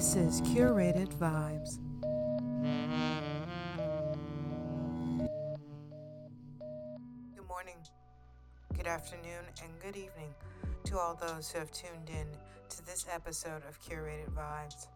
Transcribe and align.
This 0.00 0.16
is 0.16 0.40
Curated 0.40 1.12
Vibes. 1.16 1.76
Good 7.36 7.46
morning, 7.46 7.76
good 8.74 8.86
afternoon, 8.86 9.44
and 9.62 9.78
good 9.78 9.96
evening 9.96 10.34
to 10.84 10.98
all 10.98 11.20
those 11.20 11.50
who 11.50 11.58
have 11.58 11.70
tuned 11.70 12.08
in 12.08 12.26
to 12.70 12.86
this 12.86 13.04
episode 13.12 13.60
of 13.68 13.78
Curated 13.82 14.30
Vibes. 14.30 14.86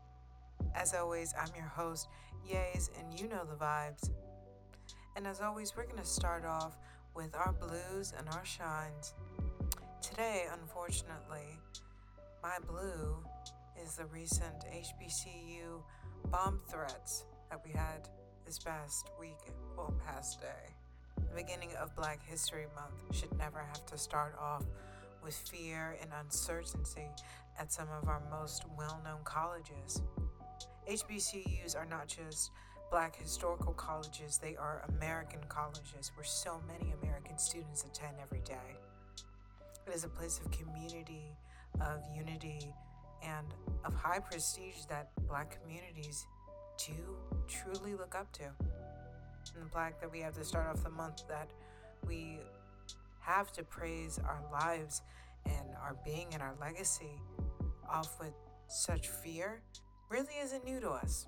As 0.74 0.94
always, 0.94 1.34
I'm 1.38 1.54
your 1.54 1.68
host, 1.68 2.08
Yays, 2.50 2.88
and 2.98 3.20
you 3.20 3.28
know 3.28 3.44
the 3.44 3.62
vibes. 3.62 4.08
And 5.16 5.26
as 5.26 5.42
always, 5.42 5.76
we're 5.76 5.84
going 5.84 5.98
to 5.98 6.06
start 6.06 6.46
off 6.46 6.78
with 7.14 7.34
our 7.34 7.52
blues 7.52 8.14
and 8.18 8.26
our 8.30 8.44
shines. 8.46 9.12
Today, 10.00 10.46
unfortunately, 10.50 11.60
my 12.42 12.56
blue 12.66 13.18
is 13.82 13.96
the 13.96 14.06
recent 14.06 14.64
HBCU 14.72 15.82
bomb 16.30 16.60
threats 16.68 17.24
that 17.50 17.60
we 17.64 17.72
had 17.72 18.08
this 18.46 18.58
past 18.58 19.10
week, 19.18 19.38
well, 19.76 19.94
past 20.06 20.40
day. 20.40 20.72
The 21.16 21.42
beginning 21.42 21.70
of 21.80 21.94
Black 21.96 22.20
History 22.26 22.66
Month 22.74 23.16
should 23.16 23.36
never 23.38 23.58
have 23.58 23.84
to 23.86 23.98
start 23.98 24.36
off 24.40 24.64
with 25.22 25.34
fear 25.34 25.96
and 26.00 26.10
uncertainty 26.22 27.08
at 27.58 27.72
some 27.72 27.88
of 28.00 28.08
our 28.08 28.22
most 28.30 28.64
well 28.76 29.00
known 29.04 29.20
colleges. 29.24 30.02
HBCUs 30.88 31.76
are 31.76 31.86
not 31.86 32.08
just 32.08 32.50
black 32.90 33.16
historical 33.16 33.72
colleges, 33.72 34.38
they 34.38 34.56
are 34.56 34.84
American 34.96 35.40
colleges 35.48 36.12
where 36.14 36.24
so 36.24 36.60
many 36.68 36.92
American 37.02 37.38
students 37.38 37.84
attend 37.84 38.16
every 38.22 38.40
day. 38.40 38.78
It 39.86 39.94
is 39.94 40.04
a 40.04 40.08
place 40.08 40.40
of 40.44 40.50
community, 40.50 41.36
of 41.80 42.02
unity, 42.14 42.72
and 43.24 43.46
of 43.84 43.94
high 43.94 44.18
prestige 44.18 44.84
that 44.88 45.10
black 45.26 45.58
communities 45.60 46.26
do 46.78 46.94
truly 47.48 47.94
look 47.94 48.14
up 48.14 48.32
to. 48.32 48.44
And 49.54 49.64
the 49.64 49.70
plaque 49.70 50.00
that 50.00 50.10
we 50.10 50.20
have 50.20 50.34
to 50.34 50.44
start 50.44 50.66
off 50.68 50.82
the 50.82 50.90
month 50.90 51.22
that 51.28 51.50
we 52.06 52.38
have 53.20 53.52
to 53.52 53.62
praise 53.62 54.18
our 54.18 54.42
lives 54.52 55.02
and 55.46 55.68
our 55.82 55.96
being 56.04 56.28
and 56.32 56.42
our 56.42 56.54
legacy 56.60 57.20
off 57.88 58.18
with 58.20 58.32
such 58.68 59.08
fear 59.08 59.62
really 60.10 60.34
isn't 60.42 60.64
new 60.64 60.80
to 60.80 60.90
us. 60.90 61.26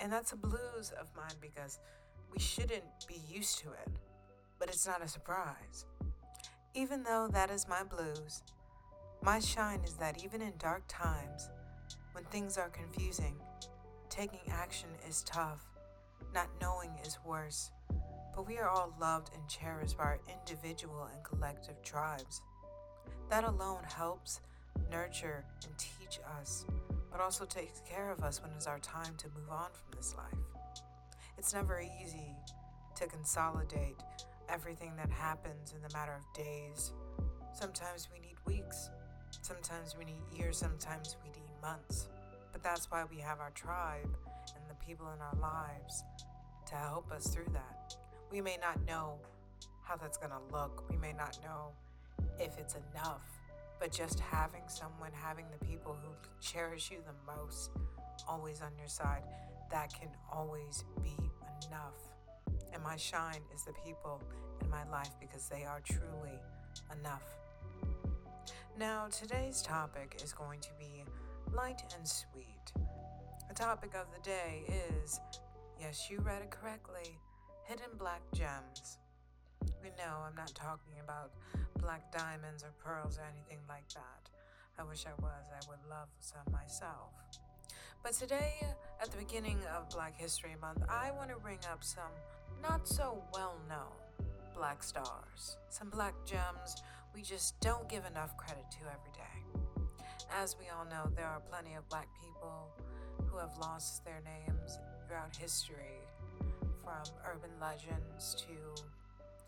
And 0.00 0.12
that's 0.12 0.32
a 0.32 0.36
blues 0.36 0.92
of 1.00 1.08
mine 1.16 1.36
because 1.40 1.78
we 2.30 2.38
shouldn't 2.38 2.84
be 3.08 3.20
used 3.28 3.58
to 3.60 3.68
it, 3.70 3.88
but 4.58 4.68
it's 4.68 4.86
not 4.86 5.02
a 5.02 5.08
surprise. 5.08 5.86
Even 6.74 7.02
though 7.02 7.28
that 7.32 7.50
is 7.50 7.66
my 7.66 7.82
blues, 7.82 8.42
my 9.26 9.40
shine 9.40 9.80
is 9.84 9.94
that 9.94 10.22
even 10.22 10.40
in 10.40 10.52
dark 10.56 10.84
times, 10.86 11.50
when 12.12 12.22
things 12.26 12.56
are 12.56 12.68
confusing, 12.68 13.34
taking 14.08 14.38
action 14.48 14.88
is 15.08 15.24
tough, 15.24 15.66
not 16.32 16.46
knowing 16.60 16.92
is 17.04 17.18
worse. 17.26 17.72
But 18.36 18.46
we 18.46 18.58
are 18.58 18.68
all 18.68 18.94
loved 19.00 19.32
and 19.34 19.48
cherished 19.48 19.98
by 19.98 20.04
our 20.04 20.20
individual 20.32 21.08
and 21.12 21.24
collective 21.24 21.82
tribes. 21.82 22.40
That 23.28 23.42
alone 23.42 23.82
helps 23.82 24.42
nurture 24.92 25.44
and 25.64 25.76
teach 25.76 26.20
us, 26.38 26.64
but 27.10 27.20
also 27.20 27.44
takes 27.44 27.80
care 27.80 28.12
of 28.12 28.22
us 28.22 28.40
when 28.40 28.52
it's 28.52 28.68
our 28.68 28.78
time 28.78 29.16
to 29.18 29.26
move 29.30 29.50
on 29.50 29.70
from 29.72 29.96
this 29.96 30.14
life. 30.16 30.38
It's 31.36 31.52
never 31.52 31.80
easy 31.80 32.36
to 32.94 33.08
consolidate 33.08 33.96
everything 34.48 34.92
that 34.98 35.10
happens 35.10 35.74
in 35.74 35.82
the 35.82 35.92
matter 35.98 36.14
of 36.14 36.32
days. 36.32 36.92
Sometimes 37.52 38.08
we 38.12 38.20
need 38.20 38.36
weeks, 38.46 38.90
sometimes 39.46 39.94
we 39.96 40.04
need 40.04 40.22
years, 40.36 40.58
sometimes 40.58 41.16
we 41.22 41.30
need 41.30 41.48
months. 41.62 42.08
But 42.52 42.64
that's 42.64 42.90
why 42.90 43.04
we 43.08 43.18
have 43.18 43.38
our 43.38 43.50
tribe 43.50 44.16
and 44.56 44.64
the 44.68 44.74
people 44.84 45.06
in 45.14 45.20
our 45.20 45.40
lives 45.40 46.02
to 46.68 46.74
help 46.74 47.12
us 47.12 47.28
through 47.28 47.52
that. 47.52 47.94
We 48.32 48.40
may 48.40 48.56
not 48.60 48.84
know 48.86 49.18
how 49.84 49.94
that's 49.94 50.18
going 50.18 50.32
to 50.32 50.40
look, 50.52 50.90
we 50.90 50.96
may 50.96 51.12
not 51.12 51.38
know 51.44 51.68
if 52.40 52.58
it's 52.58 52.74
enough, 52.92 53.22
but 53.78 53.92
just 53.92 54.18
having 54.18 54.62
someone, 54.66 55.12
having 55.14 55.44
the 55.56 55.64
people 55.64 55.96
who 56.02 56.10
cherish 56.40 56.90
you 56.90 56.98
the 57.06 57.36
most 57.36 57.70
always 58.28 58.62
on 58.62 58.72
your 58.76 58.88
side, 58.88 59.22
that 59.70 59.92
can 59.92 60.08
always 60.32 60.84
be 61.04 61.14
enough. 61.68 62.00
And 62.74 62.82
my 62.82 62.96
shine 62.96 63.42
is 63.54 63.62
the 63.64 63.74
people 63.84 64.20
in 64.60 64.68
my 64.70 64.88
life 64.90 65.12
because 65.20 65.48
they 65.48 65.64
are 65.64 65.80
truly 65.84 66.40
enough. 66.98 67.22
Now, 68.78 69.06
today's 69.10 69.62
topic 69.62 70.20
is 70.22 70.34
going 70.34 70.60
to 70.60 70.68
be 70.78 71.02
light 71.56 71.80
and 71.96 72.06
sweet. 72.06 72.72
The 73.48 73.54
topic 73.54 73.94
of 73.94 74.04
the 74.12 74.20
day 74.22 74.64
is 75.02 75.18
yes, 75.80 76.08
you 76.10 76.20
read 76.20 76.42
it 76.42 76.50
correctly 76.50 77.18
hidden 77.64 77.96
black 77.98 78.20
gems. 78.34 78.98
We 79.82 79.88
know 79.96 80.18
I'm 80.28 80.36
not 80.36 80.54
talking 80.54 80.92
about 81.02 81.30
black 81.80 82.12
diamonds 82.12 82.64
or 82.64 82.72
pearls 82.84 83.16
or 83.16 83.22
anything 83.22 83.64
like 83.66 83.88
that. 83.94 84.28
I 84.78 84.82
wish 84.82 85.06
I 85.06 85.22
was, 85.22 85.46
I 85.50 85.66
would 85.70 85.88
love 85.88 86.08
some 86.20 86.52
myself. 86.52 87.12
But 88.02 88.12
today, 88.12 88.56
at 89.00 89.10
the 89.10 89.16
beginning 89.16 89.58
of 89.74 89.88
Black 89.88 90.20
History 90.20 90.54
Month, 90.60 90.82
I 90.86 91.12
want 91.12 91.30
to 91.30 91.36
bring 91.36 91.60
up 91.72 91.82
some 91.82 92.12
not 92.62 92.86
so 92.86 93.22
well 93.32 93.56
known 93.70 94.26
black 94.54 94.82
stars, 94.82 95.56
some 95.70 95.88
black 95.88 96.14
gems 96.26 96.82
we 97.16 97.22
just 97.22 97.58
don't 97.60 97.88
give 97.88 98.04
enough 98.04 98.36
credit 98.36 98.66
to 98.70 98.80
every 98.80 99.10
day. 99.14 99.62
As 100.30 100.54
we 100.60 100.66
all 100.68 100.84
know, 100.84 101.10
there 101.16 101.24
are 101.24 101.40
plenty 101.40 101.74
of 101.74 101.88
black 101.88 102.08
people 102.20 102.68
who 103.26 103.38
have 103.38 103.56
lost 103.58 104.04
their 104.04 104.20
names 104.22 104.78
throughout 105.08 105.34
history, 105.34 106.04
from 106.84 107.14
urban 107.26 107.50
legends 107.58 108.36
to 108.46 108.82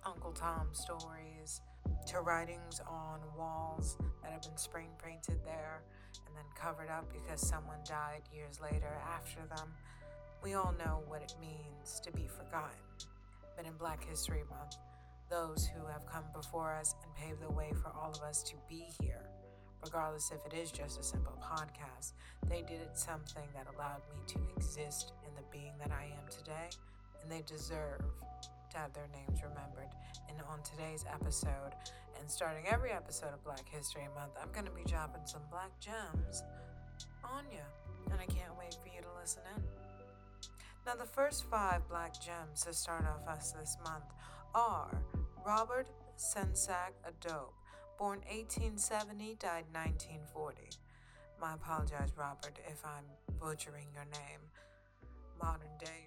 Uncle 0.06 0.32
Tom 0.32 0.68
stories 0.72 1.60
to 2.06 2.20
writings 2.20 2.80
on 2.88 3.20
walls 3.36 3.98
that 4.22 4.32
have 4.32 4.40
been 4.40 4.56
spray 4.56 4.88
painted 5.04 5.44
there 5.44 5.82
and 6.26 6.34
then 6.34 6.44
covered 6.54 6.88
up 6.88 7.04
because 7.12 7.46
someone 7.46 7.78
died 7.86 8.22
years 8.32 8.60
later 8.62 8.98
after 9.14 9.40
them. 9.54 9.68
We 10.42 10.54
all 10.54 10.74
know 10.78 11.02
what 11.06 11.20
it 11.20 11.34
means 11.38 12.00
to 12.00 12.10
be 12.12 12.26
forgotten. 12.28 12.80
But 13.56 13.66
in 13.66 13.74
Black 13.74 14.02
History 14.08 14.44
Month, 14.48 14.76
those 15.30 15.68
who 15.68 15.86
have 15.86 16.06
come 16.06 16.24
before 16.34 16.74
us 16.74 16.94
and 17.02 17.14
paved 17.14 17.42
the 17.42 17.52
way 17.52 17.72
for 17.82 17.90
all 17.90 18.10
of 18.10 18.22
us 18.22 18.42
to 18.44 18.54
be 18.68 18.84
here, 19.00 19.28
regardless 19.84 20.32
if 20.32 20.44
it 20.50 20.56
is 20.56 20.70
just 20.70 20.98
a 20.98 21.02
simple 21.02 21.38
podcast, 21.42 22.12
they 22.48 22.62
did 22.62 22.88
something 22.94 23.48
that 23.54 23.66
allowed 23.74 24.02
me 24.10 24.20
to 24.26 24.38
exist 24.56 25.12
in 25.26 25.34
the 25.34 25.42
being 25.52 25.72
that 25.78 25.90
I 25.90 26.04
am 26.04 26.26
today, 26.30 26.70
and 27.22 27.30
they 27.30 27.42
deserve 27.46 28.00
to 28.70 28.78
have 28.78 28.92
their 28.92 29.08
names 29.12 29.42
remembered. 29.42 29.92
And 30.28 30.38
on 30.50 30.62
today's 30.62 31.04
episode, 31.12 31.72
and 32.18 32.30
starting 32.30 32.64
every 32.68 32.90
episode 32.90 33.32
of 33.32 33.44
Black 33.44 33.68
History 33.68 34.06
Month, 34.14 34.32
I'm 34.40 34.52
going 34.52 34.66
to 34.66 34.72
be 34.72 34.84
dropping 34.84 35.22
some 35.26 35.42
black 35.50 35.70
gems 35.80 36.42
on 37.24 37.44
you, 37.52 37.64
and 38.10 38.20
I 38.20 38.26
can't 38.26 38.56
wait 38.58 38.76
for 38.82 38.88
you 38.94 39.02
to 39.02 39.08
listen 39.20 39.42
in. 39.56 39.62
Now, 40.86 40.94
the 40.94 41.04
first 41.04 41.44
five 41.50 41.86
black 41.88 42.14
gems 42.14 42.64
to 42.64 42.72
start 42.72 43.04
off 43.04 43.28
us 43.28 43.52
this 43.52 43.76
month 43.84 44.04
are 44.54 44.90
Robert 45.48 45.88
Sensac 46.18 46.92
Adobe, 47.06 47.54
born 47.98 48.18
1870, 48.28 49.36
died 49.40 49.64
1940. 49.72 50.68
My 51.40 51.54
apologize, 51.54 52.12
Robert, 52.18 52.58
if 52.68 52.84
I'm 52.84 53.04
butchering 53.40 53.86
your 53.94 54.04
name. 54.12 54.44
Modern 55.42 55.72
day, 55.80 56.04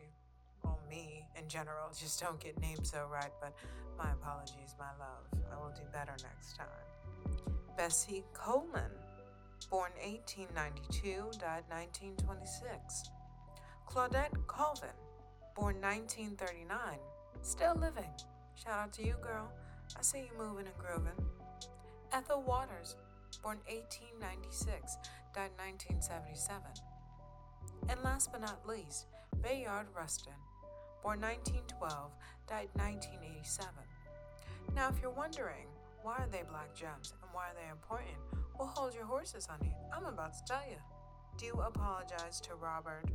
well, 0.64 0.80
me 0.88 1.26
in 1.36 1.48
general, 1.48 1.90
just 2.00 2.22
don't 2.22 2.40
get 2.40 2.62
names 2.62 2.92
so 2.92 3.08
right, 3.12 3.32
but 3.42 3.56
my 3.98 4.12
apologies, 4.12 4.76
my 4.78 4.92
love. 5.00 5.26
I 5.52 5.60
will 5.60 5.74
do 5.74 5.90
better 5.92 6.14
next 6.22 6.56
time. 6.56 7.42
Bessie 7.76 8.24
Coleman, 8.34 8.92
born 9.72 9.90
1892, 10.04 11.40
died 11.40 11.64
1926. 11.68 13.10
Claudette 13.90 14.38
Colvin, 14.46 14.90
born 15.56 15.82
1939, 15.82 16.78
still 17.42 17.74
living. 17.74 18.14
Shout 18.64 18.78
out 18.78 18.94
to 18.94 19.04
you, 19.06 19.16
girl. 19.24 19.52
I 19.98 20.04
see 20.04 20.20
you 20.20 20.38
moving 20.38 20.68
and 20.68 20.78
grooving. 20.78 21.18
Ethel 22.12 22.44
Waters, 22.44 22.96
born 23.42 23.58
1896, 23.68 24.98
died 25.34 25.50
1977. 25.58 26.62
And 27.90 28.04
last 28.04 28.32
but 28.32 28.42
not 28.42 28.68
least, 28.68 29.08
Bayard 29.42 29.88
Rustin, 29.98 30.38
born 31.02 31.22
1912, 31.22 32.12
died 32.48 32.70
1987. 32.78 33.74
Now, 34.76 34.90
if 34.90 35.02
you're 35.02 35.10
wondering, 35.10 35.66
why 36.04 36.18
are 36.18 36.30
they 36.32 36.44
black 36.48 36.76
gems 36.76 37.14
and 37.24 37.32
why 37.34 37.50
are 37.50 37.58
they 37.58 37.72
important? 37.72 38.18
Well, 38.60 38.68
hold 38.68 38.94
your 38.94 39.06
horses, 39.06 39.48
honey. 39.48 39.74
I'm 39.92 40.06
about 40.06 40.34
to 40.34 40.44
tell 40.46 40.70
you. 40.70 40.78
Do 41.38 41.62
apologize 41.62 42.40
to 42.42 42.54
Robert 42.54 43.06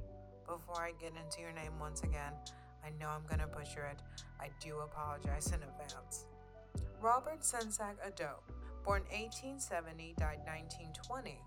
before 0.44 0.82
I 0.82 0.90
get 1.00 1.12
into 1.12 1.40
your 1.40 1.52
name 1.52 1.78
once 1.78 2.02
again. 2.02 2.32
I 2.86 2.90
know 3.00 3.08
I'm 3.08 3.26
going 3.26 3.40
to 3.40 3.46
butcher 3.48 3.84
it. 3.90 4.00
I 4.40 4.50
do 4.60 4.78
apologize 4.78 5.48
in 5.48 5.54
advance. 5.54 6.26
Robert 7.02 7.40
Sensac 7.40 7.96
Adobe, 8.06 8.54
born 8.84 9.02
1870, 9.10 10.14
died 10.16 10.38
1920, 10.46 11.40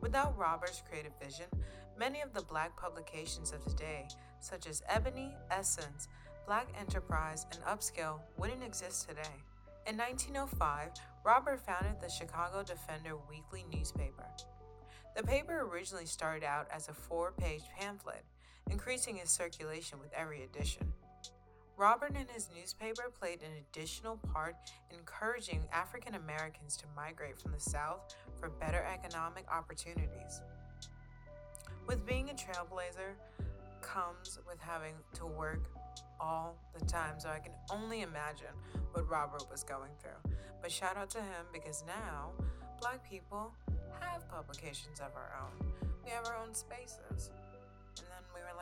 Without 0.00 0.38
Robert's 0.38 0.82
creative 0.88 1.12
vision, 1.20 1.46
many 1.98 2.20
of 2.20 2.32
the 2.32 2.42
black 2.42 2.76
publications 2.76 3.52
of 3.52 3.64
today, 3.64 4.06
such 4.40 4.68
as 4.68 4.82
Ebony, 4.88 5.34
Essence, 5.50 6.08
Black 6.46 6.68
Enterprise, 6.78 7.46
and 7.50 7.60
Upscale, 7.64 8.20
wouldn't 8.36 8.62
exist 8.62 9.08
today. 9.08 9.34
In 9.86 9.96
1905, 9.96 10.90
Robert 11.24 11.60
founded 11.60 12.00
the 12.00 12.08
Chicago 12.08 12.62
Defender 12.62 13.16
weekly 13.28 13.64
newspaper. 13.72 14.26
The 15.16 15.22
paper 15.24 15.68
originally 15.70 16.06
started 16.06 16.44
out 16.44 16.68
as 16.72 16.88
a 16.88 16.94
four 16.94 17.32
page 17.32 17.62
pamphlet, 17.76 18.24
increasing 18.70 19.18
its 19.18 19.30
circulation 19.32 19.98
with 19.98 20.12
every 20.12 20.44
edition. 20.44 20.92
Robert 21.76 22.14
and 22.16 22.28
his 22.30 22.48
newspaper 22.54 23.04
played 23.20 23.40
an 23.42 23.50
additional 23.60 24.16
part 24.32 24.56
in 24.90 24.98
encouraging 24.98 25.62
African 25.72 26.16
Americans 26.16 26.76
to 26.78 26.86
migrate 26.96 27.38
from 27.38 27.52
the 27.52 27.60
South 27.60 28.16
for 28.40 28.48
better 28.48 28.84
economic 28.92 29.44
opportunities. 29.50 30.42
With 31.86 32.04
being 32.04 32.30
a 32.30 32.34
trailblazer 32.34 33.14
comes 33.80 34.40
with 34.46 34.58
having 34.58 34.94
to 35.14 35.26
work 35.26 35.70
all 36.20 36.58
the 36.76 36.84
time, 36.84 37.18
so 37.18 37.28
I 37.28 37.38
can 37.38 37.52
only 37.70 38.02
imagine 38.02 38.54
what 38.92 39.08
Robert 39.08 39.44
was 39.50 39.62
going 39.62 39.92
through. 40.00 40.32
But 40.60 40.72
shout 40.72 40.96
out 40.96 41.10
to 41.10 41.18
him 41.18 41.46
because 41.52 41.84
now 41.86 42.32
black 42.80 43.08
people 43.08 43.52
have 44.00 44.28
publications 44.28 45.00
of 45.00 45.14
our 45.14 45.32
own. 45.40 45.72
We 46.04 46.10
have 46.10 46.26
our 46.26 46.36
own 46.36 46.54
spaces. 46.54 47.30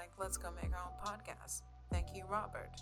Like, 0.06 0.24
let's 0.24 0.36
go 0.36 0.48
make 0.62 0.72
our 0.72 0.84
own 0.84 0.96
podcast. 1.04 1.62
Thank 1.90 2.14
you, 2.14 2.24
Robert, 2.30 2.80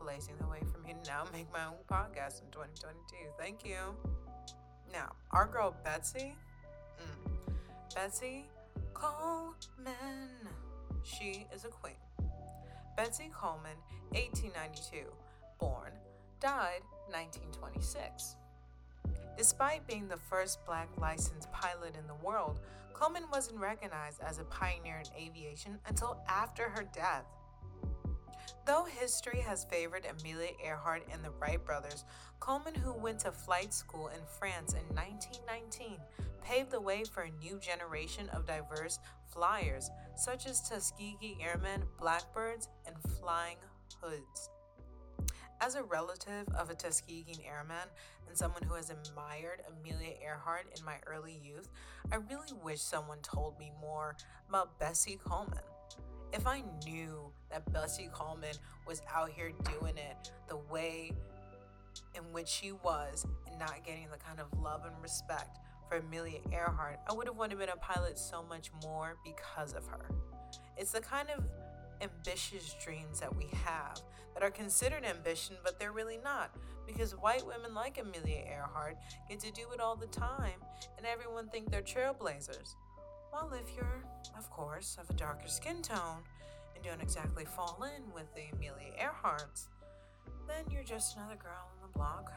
blazing 0.00 0.34
the 0.40 0.46
way 0.46 0.60
for 0.72 0.78
me 0.78 0.94
to 0.94 1.10
now 1.10 1.24
make 1.32 1.52
my 1.52 1.66
own 1.66 1.82
podcast 1.90 2.42
in 2.42 2.50
2022. 2.50 3.16
Thank 3.38 3.64
you. 3.64 3.76
Now, 4.92 5.12
our 5.30 5.46
girl 5.46 5.74
Betsy, 5.84 6.34
mm, 7.00 7.54
Betsy 7.94 8.44
Coleman, 8.94 10.28
she 11.02 11.46
is 11.54 11.64
a 11.64 11.68
queen. 11.68 11.94
Betsy 12.96 13.30
Coleman, 13.34 13.76
1892, 14.10 15.10
born, 15.58 15.92
died 16.40 16.82
1926. 17.10 18.36
Despite 19.36 19.86
being 19.86 20.08
the 20.08 20.16
first 20.16 20.64
black 20.66 20.88
licensed 20.98 21.50
pilot 21.52 21.96
in 21.96 22.06
the 22.06 22.24
world, 22.24 22.60
Coleman 22.92 23.24
wasn't 23.32 23.58
recognized 23.58 24.20
as 24.20 24.38
a 24.38 24.44
pioneer 24.44 25.00
in 25.00 25.22
aviation 25.22 25.78
until 25.88 26.22
after 26.28 26.68
her 26.68 26.84
death. 26.94 27.24
Though 28.64 28.84
history 28.84 29.40
has 29.40 29.64
favored 29.64 30.06
Amelia 30.06 30.50
Earhart 30.64 31.02
and 31.12 31.24
the 31.24 31.32
Wright 31.32 31.64
brothers, 31.64 32.04
Coleman, 32.38 32.74
who 32.74 32.92
went 32.92 33.20
to 33.20 33.32
flight 33.32 33.74
school 33.74 34.08
in 34.08 34.20
France 34.38 34.74
in 34.74 34.94
1919, 34.94 35.98
paved 36.44 36.70
the 36.70 36.80
way 36.80 37.02
for 37.04 37.22
a 37.22 37.30
new 37.42 37.58
generation 37.58 38.28
of 38.28 38.46
diverse 38.46 39.00
flyers, 39.32 39.90
such 40.16 40.46
as 40.46 40.68
Tuskegee 40.68 41.38
Airmen, 41.40 41.82
Blackbirds, 41.98 42.68
and 42.86 42.94
Flying 43.18 43.56
Hoods. 44.00 44.50
As 45.62 45.76
a 45.76 45.82
relative 45.84 46.48
of 46.58 46.70
a 46.70 46.74
Tuskegee 46.74 47.46
Airman 47.46 47.86
and 48.26 48.36
someone 48.36 48.64
who 48.64 48.74
has 48.74 48.90
admired 48.90 49.62
Amelia 49.70 50.14
Earhart 50.20 50.66
in 50.76 50.84
my 50.84 50.96
early 51.06 51.38
youth, 51.40 51.68
I 52.10 52.16
really 52.16 52.52
wish 52.64 52.80
someone 52.80 53.18
told 53.22 53.56
me 53.60 53.70
more 53.80 54.16
about 54.48 54.76
Bessie 54.80 55.20
Coleman. 55.24 55.62
If 56.32 56.48
I 56.48 56.64
knew 56.84 57.30
that 57.48 57.72
Bessie 57.72 58.10
Coleman 58.12 58.56
was 58.88 59.02
out 59.14 59.30
here 59.30 59.52
doing 59.78 59.96
it 59.96 60.32
the 60.48 60.56
way 60.56 61.12
in 62.16 62.22
which 62.32 62.48
she 62.48 62.72
was 62.72 63.24
and 63.48 63.56
not 63.56 63.84
getting 63.86 64.08
the 64.10 64.18
kind 64.18 64.40
of 64.40 64.48
love 64.60 64.82
and 64.84 65.00
respect 65.00 65.58
for 65.88 65.98
Amelia 65.98 66.40
Earhart, 66.50 66.98
I 67.08 67.12
would 67.12 67.28
have 67.28 67.36
wanted 67.36 67.60
to 67.60 67.64
be 67.64 67.70
a 67.72 67.76
pilot 67.76 68.18
so 68.18 68.44
much 68.48 68.72
more 68.82 69.16
because 69.24 69.74
of 69.74 69.86
her. 69.86 70.06
It's 70.76 70.90
the 70.90 71.00
kind 71.00 71.28
of 71.30 71.44
ambitious 72.02 72.74
dreams 72.84 73.20
that 73.20 73.34
we 73.34 73.48
have 73.64 74.00
that 74.34 74.42
are 74.42 74.50
considered 74.50 75.04
ambition, 75.04 75.56
but 75.64 75.78
they're 75.78 75.92
really 75.92 76.18
not. 76.22 76.54
Because 76.86 77.12
white 77.12 77.46
women 77.46 77.74
like 77.74 77.98
Amelia 77.98 78.44
Earhart 78.48 78.96
get 79.28 79.40
to 79.40 79.52
do 79.52 79.70
it 79.72 79.80
all 79.80 79.96
the 79.96 80.06
time, 80.08 80.60
and 80.96 81.06
everyone 81.06 81.48
think 81.48 81.70
they're 81.70 81.82
trailblazers. 81.82 82.74
Well, 83.32 83.52
if 83.54 83.74
you're, 83.74 84.04
of 84.36 84.50
course, 84.50 84.98
of 85.00 85.08
a 85.08 85.14
darker 85.14 85.48
skin 85.48 85.80
tone 85.80 86.22
and 86.74 86.84
don't 86.84 87.00
exactly 87.00 87.44
fall 87.44 87.86
in 87.96 88.12
with 88.12 88.34
the 88.34 88.54
Amelia 88.54 88.92
Earharts, 89.00 89.68
then 90.46 90.64
you're 90.70 90.82
just 90.82 91.16
another 91.16 91.36
girl 91.36 91.70
on 91.72 91.88
the 91.88 91.96
block. 91.96 92.32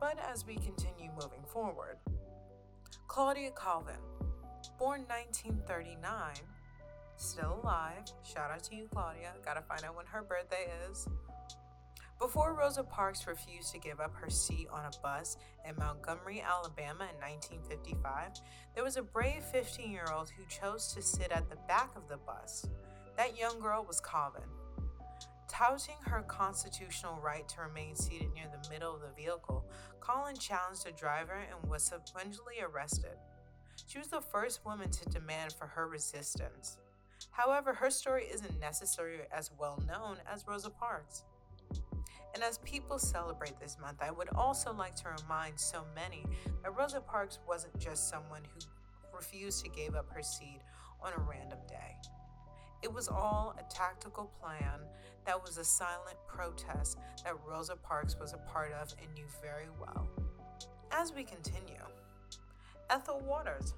But 0.00 0.18
as 0.32 0.46
we 0.46 0.54
continue 0.54 1.10
moving 1.14 1.44
forward, 1.52 1.98
Claudia 3.08 3.50
Colvin, 3.50 4.00
born 4.78 5.04
1939, 5.08 6.34
still 7.20 7.60
alive. 7.62 8.04
Shout 8.22 8.50
out 8.50 8.62
to 8.64 8.76
you, 8.76 8.88
Claudia. 8.92 9.32
Gotta 9.44 9.62
find 9.62 9.84
out 9.84 9.96
when 9.96 10.06
her 10.06 10.22
birthday 10.22 10.68
is. 10.90 11.08
Before 12.18 12.54
Rosa 12.54 12.82
Parks 12.82 13.26
refused 13.26 13.72
to 13.72 13.78
give 13.78 13.98
up 13.98 14.14
her 14.14 14.28
seat 14.28 14.68
on 14.70 14.84
a 14.84 14.90
bus 15.02 15.38
in 15.66 15.74
Montgomery, 15.76 16.42
Alabama 16.46 17.08
in 17.08 17.18
1955, 17.18 18.32
there 18.74 18.84
was 18.84 18.98
a 18.98 19.02
brave 19.02 19.42
15 19.44 19.90
year 19.90 20.04
old 20.14 20.30
who 20.30 20.44
chose 20.46 20.92
to 20.94 21.00
sit 21.00 21.32
at 21.32 21.48
the 21.48 21.56
back 21.66 21.90
of 21.96 22.08
the 22.08 22.18
bus. 22.18 22.66
That 23.16 23.38
young 23.38 23.58
girl 23.60 23.84
was 23.86 24.00
Colvin. 24.00 24.42
Touting 25.48 25.96
her 26.02 26.22
constitutional 26.28 27.18
right 27.20 27.48
to 27.48 27.62
remain 27.62 27.96
seated 27.96 28.32
near 28.34 28.46
the 28.52 28.68
middle 28.68 28.94
of 28.94 29.00
the 29.00 29.14
vehicle, 29.16 29.64
Colvin 30.00 30.36
challenged 30.36 30.86
the 30.86 30.92
driver 30.92 31.38
and 31.50 31.70
was 31.70 31.82
subsequently 31.82 32.56
arrested. 32.62 33.16
She 33.86 33.98
was 33.98 34.08
the 34.08 34.20
first 34.20 34.64
woman 34.64 34.90
to 34.90 35.04
demand 35.08 35.54
for 35.54 35.66
her 35.66 35.88
resistance. 35.88 36.76
However, 37.30 37.74
her 37.74 37.90
story 37.90 38.26
isn't 38.32 38.60
necessarily 38.60 39.24
as 39.32 39.50
well 39.58 39.82
known 39.86 40.16
as 40.32 40.46
Rosa 40.46 40.70
Parks. 40.70 41.24
And 42.34 42.44
as 42.44 42.58
people 42.58 42.98
celebrate 42.98 43.58
this 43.58 43.76
month, 43.80 43.98
I 44.00 44.10
would 44.10 44.28
also 44.34 44.72
like 44.72 44.94
to 44.96 45.14
remind 45.20 45.58
so 45.58 45.84
many 45.94 46.24
that 46.62 46.76
Rosa 46.76 47.00
Parks 47.00 47.38
wasn't 47.46 47.78
just 47.78 48.08
someone 48.08 48.42
who 48.44 48.60
refused 49.14 49.64
to 49.64 49.70
give 49.70 49.94
up 49.94 50.10
her 50.14 50.22
seat 50.22 50.60
on 51.02 51.12
a 51.12 51.20
random 51.20 51.58
day. 51.68 51.96
It 52.82 52.92
was 52.92 53.08
all 53.08 53.54
a 53.58 53.74
tactical 53.74 54.30
plan 54.40 54.80
that 55.26 55.42
was 55.42 55.58
a 55.58 55.64
silent 55.64 56.16
protest 56.26 56.98
that 57.24 57.34
Rosa 57.46 57.76
Parks 57.76 58.16
was 58.18 58.32
a 58.32 58.38
part 58.38 58.72
of 58.72 58.94
and 59.02 59.12
knew 59.14 59.26
very 59.42 59.68
well. 59.78 60.08
As 60.90 61.12
we 61.12 61.24
continue, 61.24 61.82
Ethel 62.88 63.20
Waters, 63.20 63.74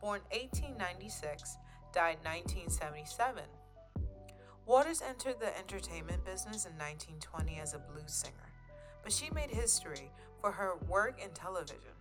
born 0.00 0.20
1896, 0.30 1.56
died 1.94 2.18
1977. 2.24 3.44
Waters 4.66 5.00
entered 5.00 5.38
the 5.38 5.56
entertainment 5.56 6.24
business 6.24 6.66
in 6.66 6.72
1920 6.72 7.60
as 7.60 7.72
a 7.72 7.78
blues 7.78 8.12
singer, 8.12 8.50
but 9.04 9.12
she 9.12 9.30
made 9.30 9.50
history 9.50 10.10
for 10.40 10.50
her 10.50 10.72
work 10.88 11.22
in 11.22 11.30
television. 11.30 11.94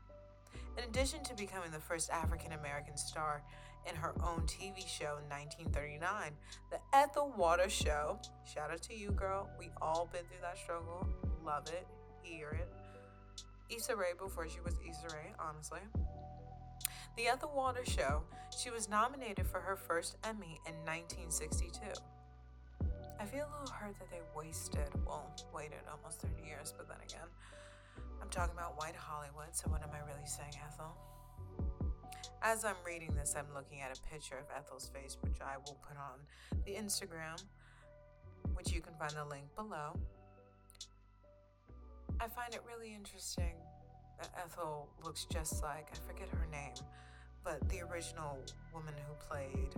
In 0.78 0.84
addition 0.86 1.24
to 1.26 1.36
becoming 1.36 1.70
the 1.70 1.80
first 1.80 2.10
African 2.10 2.54
American 2.54 2.98
star 2.98 3.44
in 3.88 3.96
her 3.96 4.14
own 4.24 4.42
TV 4.48 4.80
show 4.88 5.20
in 5.22 5.30
1939, 5.30 6.32
The 6.72 6.80
Ethel 6.98 7.32
Waters 7.38 7.72
Show, 7.72 8.20
shout 8.52 8.72
out 8.72 8.82
to 8.84 8.96
you, 8.96 9.12
girl. 9.12 9.48
We 9.60 9.70
all 9.80 10.10
been 10.12 10.24
through 10.24 10.42
that 10.42 10.58
struggle. 10.58 11.08
Love 11.46 11.68
it, 11.68 11.86
hear 12.24 12.50
it. 12.50 12.70
Issa 13.70 13.96
Rae 13.96 14.14
before 14.18 14.50
she 14.50 14.62
was 14.62 14.74
Issa 14.90 15.16
Rae, 15.16 15.34
honestly. 15.40 15.82
The 17.15 17.27
Ethel 17.27 17.51
Waters 17.55 17.89
Show, 17.89 18.24
she 18.50 18.72
was 18.72 18.89
nominated 18.89 19.46
for 19.46 19.60
her 19.60 19.75
first 19.75 20.17
Emmy 20.24 20.60
in 20.65 20.74
1962. 20.84 21.79
I 23.20 23.25
feel 23.25 23.46
a 23.46 23.53
little 23.62 23.72
hurt 23.72 24.00
that 24.00 24.10
they 24.10 24.22
wasted, 24.36 24.89
well, 25.05 25.32
waited 25.53 25.86
almost 25.91 26.22
30 26.22 26.41
years, 26.43 26.74
but 26.75 26.88
then 26.88 26.98
again, 27.05 27.29
I'm 28.20 28.29
talking 28.29 28.55
about 28.58 28.79
white 28.79 28.96
Hollywood, 28.96 29.51
so 29.51 29.70
what 29.70 29.84
am 29.84 29.89
I 29.93 30.00
really 30.00 30.25
saying, 30.25 30.53
Ethel? 30.65 30.98
As 32.41 32.65
I'm 32.65 32.82
reading 32.84 33.13
this, 33.13 33.36
I'm 33.38 33.53
looking 33.53 33.82
at 33.82 33.96
a 33.96 34.01
picture 34.12 34.39
of 34.39 34.46
Ethel's 34.58 34.89
face, 34.89 35.15
which 35.22 35.39
I 35.39 35.58
will 35.58 35.77
put 35.88 35.98
on 35.98 36.17
the 36.65 36.74
Instagram, 36.74 37.39
which 38.55 38.74
you 38.74 38.82
can 38.82 38.96
find 38.96 39.12
the 39.12 39.25
link 39.25 39.46
below. 39.55 39.93
I 42.20 42.27
find 42.27 42.55
it 42.55 42.62
really 42.67 42.96
interesting 42.96 43.53
Ethel 44.44 44.89
looks 45.03 45.25
just 45.25 45.62
like, 45.63 45.88
I 45.92 45.98
forget 46.08 46.30
her 46.30 46.48
name, 46.51 46.74
but 47.44 47.68
the 47.70 47.82
original 47.82 48.39
woman 48.74 48.94
who 48.96 49.13
played 49.27 49.75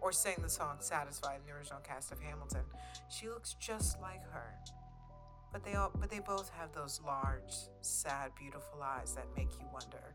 or 0.00 0.12
sang 0.12 0.36
the 0.40 0.48
song 0.48 0.76
Satisfied 0.80 1.40
in 1.40 1.46
the 1.46 1.56
original 1.56 1.80
cast 1.80 2.12
of 2.12 2.20
Hamilton. 2.20 2.62
She 3.08 3.28
looks 3.28 3.56
just 3.60 4.00
like 4.00 4.22
her. 4.30 4.54
But 5.52 5.64
they 5.64 5.74
all 5.74 5.90
but 5.98 6.10
they 6.10 6.18
both 6.18 6.50
have 6.50 6.72
those 6.72 7.00
large, 7.04 7.54
sad, 7.80 8.32
beautiful 8.38 8.82
eyes 8.82 9.14
that 9.14 9.26
make 9.36 9.48
you 9.58 9.66
wonder, 9.72 10.14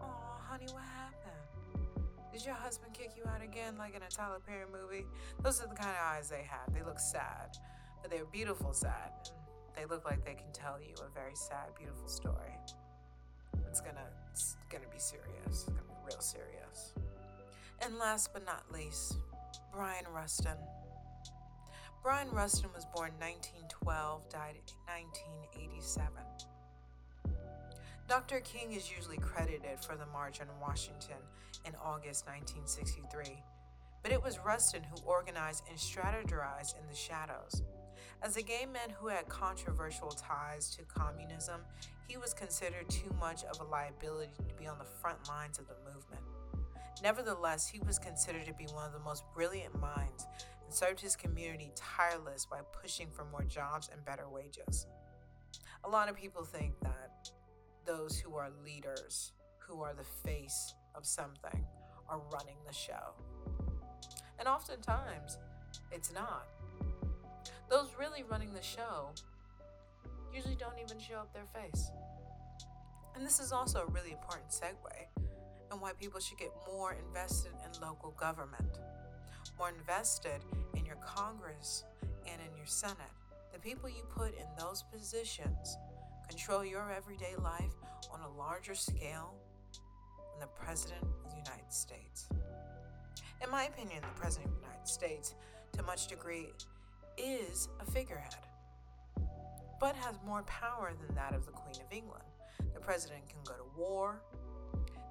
Oh, 0.00 0.40
honey, 0.48 0.66
what 0.72 0.82
happened? 0.82 1.86
Did 2.32 2.46
your 2.46 2.54
husband 2.54 2.94
kick 2.94 3.10
you 3.16 3.24
out 3.28 3.42
again 3.42 3.76
like 3.76 3.94
in 3.94 4.02
a 4.02 4.08
Tyler 4.08 4.40
Perry 4.46 4.64
movie? 4.72 5.04
Those 5.42 5.62
are 5.62 5.68
the 5.68 5.74
kind 5.74 5.90
of 5.90 6.16
eyes 6.16 6.30
they 6.30 6.46
have. 6.48 6.72
They 6.72 6.82
look 6.82 6.98
sad, 6.98 7.58
but 8.00 8.10
they're 8.10 8.24
beautiful 8.24 8.72
sad. 8.72 9.12
They 9.76 9.84
look 9.86 10.04
like 10.04 10.24
they 10.24 10.34
can 10.34 10.52
tell 10.52 10.78
you 10.80 10.94
a 11.04 11.12
very 11.12 11.34
sad, 11.34 11.74
beautiful 11.76 12.08
story. 12.08 12.52
It's 13.68 13.80
gonna 13.80 14.06
it's 14.30 14.56
to 14.70 14.78
be 14.78 14.98
serious. 14.98 15.46
It's 15.46 15.64
to 15.64 15.72
be 15.72 15.78
real 16.06 16.20
serious. 16.20 16.94
And 17.80 17.98
last 17.98 18.32
but 18.32 18.44
not 18.44 18.64
least, 18.72 19.18
Brian 19.72 20.04
Rustin. 20.14 20.56
Brian 22.02 22.30
Rustin 22.30 22.70
was 22.74 22.84
born 22.94 23.12
1912, 23.18 24.28
died 24.28 24.56
in 24.56 24.74
1987. 24.86 26.12
Dr. 28.08 28.40
King 28.40 28.72
is 28.72 28.90
usually 28.90 29.18
credited 29.18 29.80
for 29.80 29.96
the 29.96 30.06
March 30.06 30.40
on 30.40 30.48
Washington 30.60 31.16
in 31.64 31.72
August 31.82 32.26
1963, 32.26 33.42
but 34.02 34.12
it 34.12 34.22
was 34.22 34.38
Rustin 34.44 34.82
who 34.82 35.00
organized 35.06 35.62
and 35.68 35.78
strategized 35.78 36.78
in 36.78 36.86
the 36.88 36.94
shadows. 36.94 37.62
As 38.24 38.36
a 38.36 38.42
gay 38.42 38.66
man 38.72 38.88
who 39.00 39.08
had 39.08 39.28
controversial 39.28 40.10
ties 40.10 40.70
to 40.76 40.82
communism, 40.84 41.62
he 42.06 42.16
was 42.16 42.32
considered 42.32 42.88
too 42.88 43.12
much 43.18 43.42
of 43.42 43.58
a 43.58 43.68
liability 43.68 44.34
to 44.48 44.54
be 44.54 44.68
on 44.68 44.78
the 44.78 44.84
front 44.84 45.28
lines 45.28 45.58
of 45.58 45.66
the 45.66 45.74
movement. 45.84 46.22
Nevertheless, 47.02 47.66
he 47.66 47.80
was 47.80 47.98
considered 47.98 48.46
to 48.46 48.54
be 48.54 48.66
one 48.66 48.86
of 48.86 48.92
the 48.92 49.00
most 49.00 49.24
brilliant 49.34 49.76
minds 49.80 50.28
and 50.64 50.72
served 50.72 51.00
his 51.00 51.16
community 51.16 51.72
tireless 51.74 52.46
by 52.46 52.60
pushing 52.80 53.08
for 53.10 53.24
more 53.24 53.42
jobs 53.42 53.90
and 53.92 54.04
better 54.04 54.28
wages. 54.28 54.86
A 55.82 55.88
lot 55.88 56.08
of 56.08 56.16
people 56.16 56.44
think 56.44 56.74
that 56.82 57.28
those 57.84 58.20
who 58.20 58.36
are 58.36 58.50
leaders, 58.64 59.32
who 59.58 59.82
are 59.82 59.94
the 59.94 60.04
face 60.04 60.74
of 60.94 61.04
something, 61.04 61.66
are 62.08 62.20
running 62.32 62.58
the 62.64 62.72
show. 62.72 63.14
And 64.38 64.46
oftentimes, 64.46 65.38
it's 65.90 66.12
not. 66.12 66.46
Those 67.72 67.88
really 67.98 68.22
running 68.22 68.52
the 68.52 68.60
show 68.60 69.14
usually 70.30 70.56
don't 70.56 70.78
even 70.78 71.00
show 71.00 71.14
up 71.14 71.32
their 71.32 71.46
face. 71.46 71.90
And 73.16 73.24
this 73.24 73.40
is 73.40 73.50
also 73.50 73.86
a 73.88 73.90
really 73.90 74.12
important 74.12 74.50
segue 74.50 75.22
and 75.70 75.80
why 75.80 75.92
people 75.98 76.20
should 76.20 76.36
get 76.36 76.50
more 76.70 76.94
invested 77.08 77.52
in 77.64 77.80
local 77.80 78.10
government, 78.10 78.78
more 79.56 79.70
invested 79.70 80.44
in 80.76 80.84
your 80.84 80.96
Congress 80.96 81.84
and 82.26 82.42
in 82.46 82.54
your 82.58 82.66
Senate. 82.66 82.98
The 83.54 83.58
people 83.58 83.88
you 83.88 84.02
put 84.14 84.36
in 84.36 84.44
those 84.58 84.84
positions 84.92 85.78
control 86.28 86.66
your 86.66 86.92
everyday 86.92 87.36
life 87.36 87.72
on 88.12 88.20
a 88.20 88.38
larger 88.38 88.74
scale 88.74 89.32
than 90.18 90.40
the 90.40 90.62
President 90.62 91.04
of 91.24 91.30
the 91.30 91.38
United 91.38 91.72
States. 91.72 92.28
In 93.42 93.50
my 93.50 93.64
opinion, 93.64 94.02
the 94.02 94.20
President 94.20 94.50
of 94.50 94.60
the 94.60 94.66
United 94.66 94.86
States, 94.86 95.34
to 95.72 95.82
much 95.84 96.08
degree, 96.08 96.52
is 97.16 97.68
a 97.80 97.90
figurehead, 97.90 98.34
but 99.80 99.94
has 99.96 100.16
more 100.24 100.42
power 100.44 100.92
than 101.00 101.14
that 101.14 101.34
of 101.34 101.46
the 101.46 101.52
Queen 101.52 101.76
of 101.76 101.92
England. 101.92 102.24
The 102.74 102.80
President 102.80 103.28
can 103.28 103.40
go 103.44 103.54
to 103.54 103.78
war, 103.78 104.22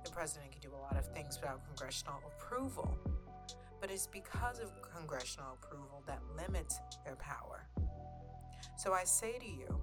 the 0.04 0.12
President 0.12 0.52
can 0.52 0.62
do 0.62 0.76
a 0.76 0.82
lot 0.82 0.98
of 0.98 1.06
things 1.14 1.38
without 1.40 1.66
congressional 1.66 2.22
approval, 2.28 2.98
but 3.80 3.92
it's 3.92 4.08
because 4.08 4.60
of 4.60 4.72
congressional 4.82 5.58
approval 5.62 6.04
that 6.08 6.22
limits 6.38 6.80
their 7.06 7.16
power. 7.16 7.66
So 8.78 8.94
I 8.94 9.04
say 9.04 9.38
to 9.40 9.46
you, 9.46 9.82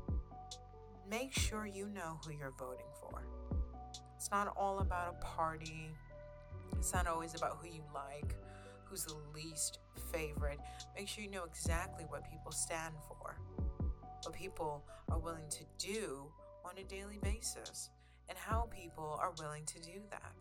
make 1.09 1.33
sure 1.33 1.67
you 1.67 1.89
know 1.89 2.19
who 2.25 2.33
you're 2.33 2.55
voting 2.59 2.87
for. 3.01 3.23
It's 4.17 4.31
not 4.31 4.55
all 4.57 4.81
about 4.81 5.15
a 5.15 5.25
party, 5.25 5.91
it's 6.77 6.93
not 6.93 7.07
always 7.07 7.35
about 7.35 7.59
who 7.61 7.69
you 7.69 7.83
like, 7.95 8.35
who's 8.89 9.05
the 9.05 9.17
least 9.35 9.79
favorite. 10.13 10.59
Make 10.97 11.09
sure 11.09 11.25
you 11.25 11.31
know 11.31 11.45
exactly 11.45 12.05
what 12.09 12.29
people 12.31 12.53
stand 12.53 12.95
for, 13.07 13.39
what 14.25 14.35
people 14.35 14.85
are 15.11 15.19
willing 15.19 15.49
to 15.51 15.65
do 15.79 16.27
on 16.65 16.79
a 16.79 16.85
daily 16.85 17.19
basis, 17.23 17.91
and 18.29 18.37
how 18.37 18.69
people 18.71 19.19
are 19.21 19.33
willing 19.39 19.65
to 19.67 19.81
do 19.81 20.01
that. 20.11 20.33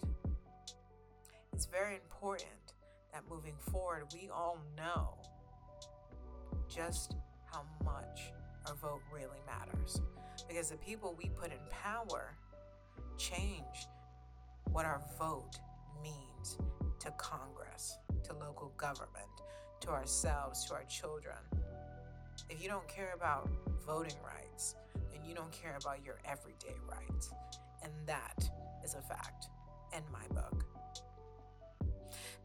It's 1.54 1.66
very 1.66 1.96
important 1.96 2.74
that 3.14 3.24
moving 3.30 3.56
forward, 3.72 4.04
we 4.14 4.30
all 4.32 4.60
know 4.76 5.16
just 6.70 7.16
how 7.52 7.64
much 7.84 8.34
our 8.68 8.76
vote 8.76 9.02
really 9.14 9.40
matters 9.46 10.02
because 10.48 10.70
the 10.70 10.78
people 10.78 11.16
we 11.18 11.30
put 11.30 11.52
in 11.52 11.58
power 11.70 12.36
change 13.18 13.88
what 14.72 14.86
our 14.86 15.02
vote 15.18 15.58
means 16.04 16.58
to 17.00 17.12
Congress, 17.12 17.98
to 18.28 18.34
local 18.34 18.74
government, 18.78 19.30
to 19.82 19.90
ourselves, 19.90 20.66
to 20.66 20.74
our 20.74 20.84
children. 20.86 21.38
If 22.50 22.62
you 22.62 22.70
don't 22.70 22.88
care 22.88 23.14
about 23.16 23.50
voting 23.86 24.18
rights, 24.24 24.76
then 25.12 25.24
you 25.26 25.34
don't 25.34 25.52
care 25.52 25.78
about 25.80 26.04
your 26.04 26.20
everyday 26.26 26.76
rights. 26.90 27.32
And 27.84 27.92
that 28.06 28.50
is 28.84 28.96
a 28.96 29.02
fact 29.02 29.48
in 29.94 30.04
my 30.12 30.28
book. 30.34 30.66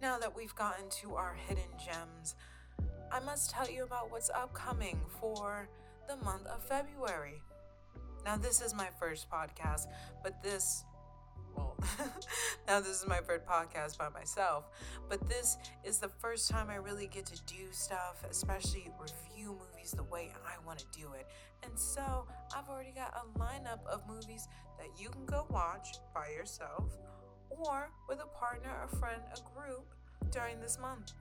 Now 0.01 0.19
that 0.19 0.35
we've 0.35 0.55
gotten 0.55 0.89
to 1.03 1.15
our 1.15 1.35
hidden 1.47 1.71
gems, 1.79 2.35
I 3.11 3.21
must 3.21 3.51
tell 3.51 3.71
you 3.71 3.85
about 3.85 4.11
what's 4.11 4.31
upcoming 4.31 5.01
for 5.21 5.69
the 6.09 6.17
month 6.25 6.47
of 6.47 6.63
February. 6.65 7.43
Now, 8.25 8.37
this 8.37 8.61
is 8.61 8.75
my 8.75 8.89
first 8.99 9.29
podcast, 9.31 9.87
but 10.23 10.43
this, 10.43 10.85
now 12.67 12.81
this 12.81 13.03
is 13.03 13.07
my 13.07 13.19
first 13.19 13.47
podcast 13.47 13.99
by 13.99 14.09
myself, 14.09 14.65
but 15.09 15.29
this 15.29 15.57
is 15.85 15.99
the 15.99 16.09
first 16.09 16.51
time 16.51 16.71
I 16.71 16.77
really 16.77 17.07
get 17.07 17.27
to 17.27 17.43
do 17.47 17.69
stuff, 17.71 18.25
especially 18.29 18.91
review 19.01 19.59
movies 19.59 19.93
the 19.93 20.05
way 20.05 20.33
I 20.47 20.65
want 20.67 20.79
to 20.81 20.87
do 20.97 21.13
it. 21.19 21.27
And 21.63 21.79
so 21.79 22.27
I've 22.57 22.69
already 22.69 22.93
got 22.93 23.15
a 23.17 23.39
lineup 23.39 23.87
of 23.87 24.03
movies 24.09 24.49
that 24.79 24.89
you 25.01 25.09
can 25.11 25.27
go 25.27 25.47
watch 25.51 25.89
by 26.15 26.29
yourself 26.29 26.93
or 27.51 27.91
with 28.09 28.21
a 28.21 28.39
partner, 28.39 28.71
a 28.85 28.97
friend, 28.97 29.23
a 29.35 29.59
group 29.59 29.95
during 30.31 30.61
this 30.61 30.79
month. 30.81 31.13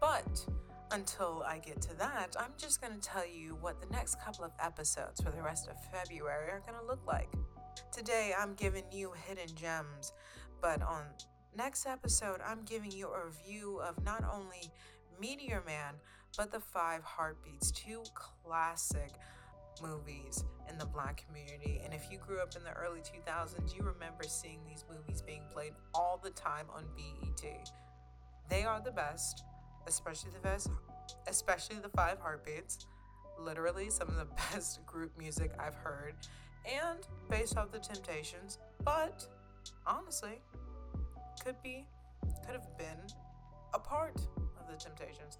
But 0.00 0.46
until 0.90 1.42
I 1.46 1.58
get 1.58 1.80
to 1.82 1.94
that, 1.96 2.36
I'm 2.38 2.52
just 2.56 2.80
going 2.80 2.92
to 2.92 3.00
tell 3.00 3.26
you 3.26 3.56
what 3.60 3.80
the 3.80 3.86
next 3.92 4.20
couple 4.22 4.44
of 4.44 4.52
episodes 4.60 5.20
for 5.20 5.30
the 5.30 5.42
rest 5.42 5.68
of 5.68 5.76
February 5.92 6.50
are 6.50 6.60
going 6.66 6.78
to 6.78 6.86
look 6.86 7.00
like. 7.06 7.30
Today, 7.92 8.32
I'm 8.38 8.54
giving 8.54 8.84
you 8.90 9.12
hidden 9.26 9.54
gems, 9.54 10.12
but 10.60 10.82
on 10.82 11.04
next 11.56 11.86
episode, 11.86 12.40
I'm 12.46 12.62
giving 12.64 12.90
you 12.90 13.08
a 13.08 13.26
review 13.26 13.80
of 13.80 14.02
not 14.04 14.24
only 14.24 14.70
Meteor 15.20 15.62
Man, 15.66 15.94
but 16.36 16.50
the 16.50 16.60
Five 16.60 17.02
Heartbeats, 17.02 17.70
two 17.70 18.02
classic 18.14 19.12
movies 19.82 20.44
in 20.68 20.78
the 20.78 20.86
black 20.86 21.24
community. 21.26 21.80
And 21.84 21.94
if 21.94 22.08
you 22.10 22.18
grew 22.18 22.40
up 22.40 22.54
in 22.56 22.64
the 22.64 22.72
early 22.72 23.00
2000s, 23.00 23.76
you 23.76 23.82
remember 23.82 24.24
seeing 24.26 24.60
these 24.66 24.84
movies 24.90 25.22
being 25.22 25.42
played 25.52 25.72
all 25.94 26.20
the 26.22 26.30
time 26.30 26.66
on 26.74 26.84
BET. 26.96 27.70
They 28.48 28.64
are 28.64 28.80
the 28.80 28.92
best 28.92 29.44
especially 29.86 30.30
the 30.30 30.40
best, 30.40 30.70
especially 31.26 31.76
the 31.76 31.88
Five 31.88 32.18
Heartbeats. 32.20 32.86
Literally 33.38 33.90
some 33.90 34.08
of 34.08 34.16
the 34.16 34.26
best 34.52 34.84
group 34.86 35.16
music 35.18 35.52
I've 35.58 35.74
heard, 35.74 36.14
and 36.64 37.00
based 37.30 37.56
off 37.56 37.70
the 37.72 37.78
Temptations. 37.78 38.58
But 38.84 39.26
honestly, 39.86 40.40
could 41.44 41.56
be, 41.62 41.86
could 42.44 42.54
have 42.54 42.78
been 42.78 43.00
a 43.74 43.78
part 43.78 44.16
of 44.60 44.70
the 44.70 44.76
Temptations. 44.76 45.38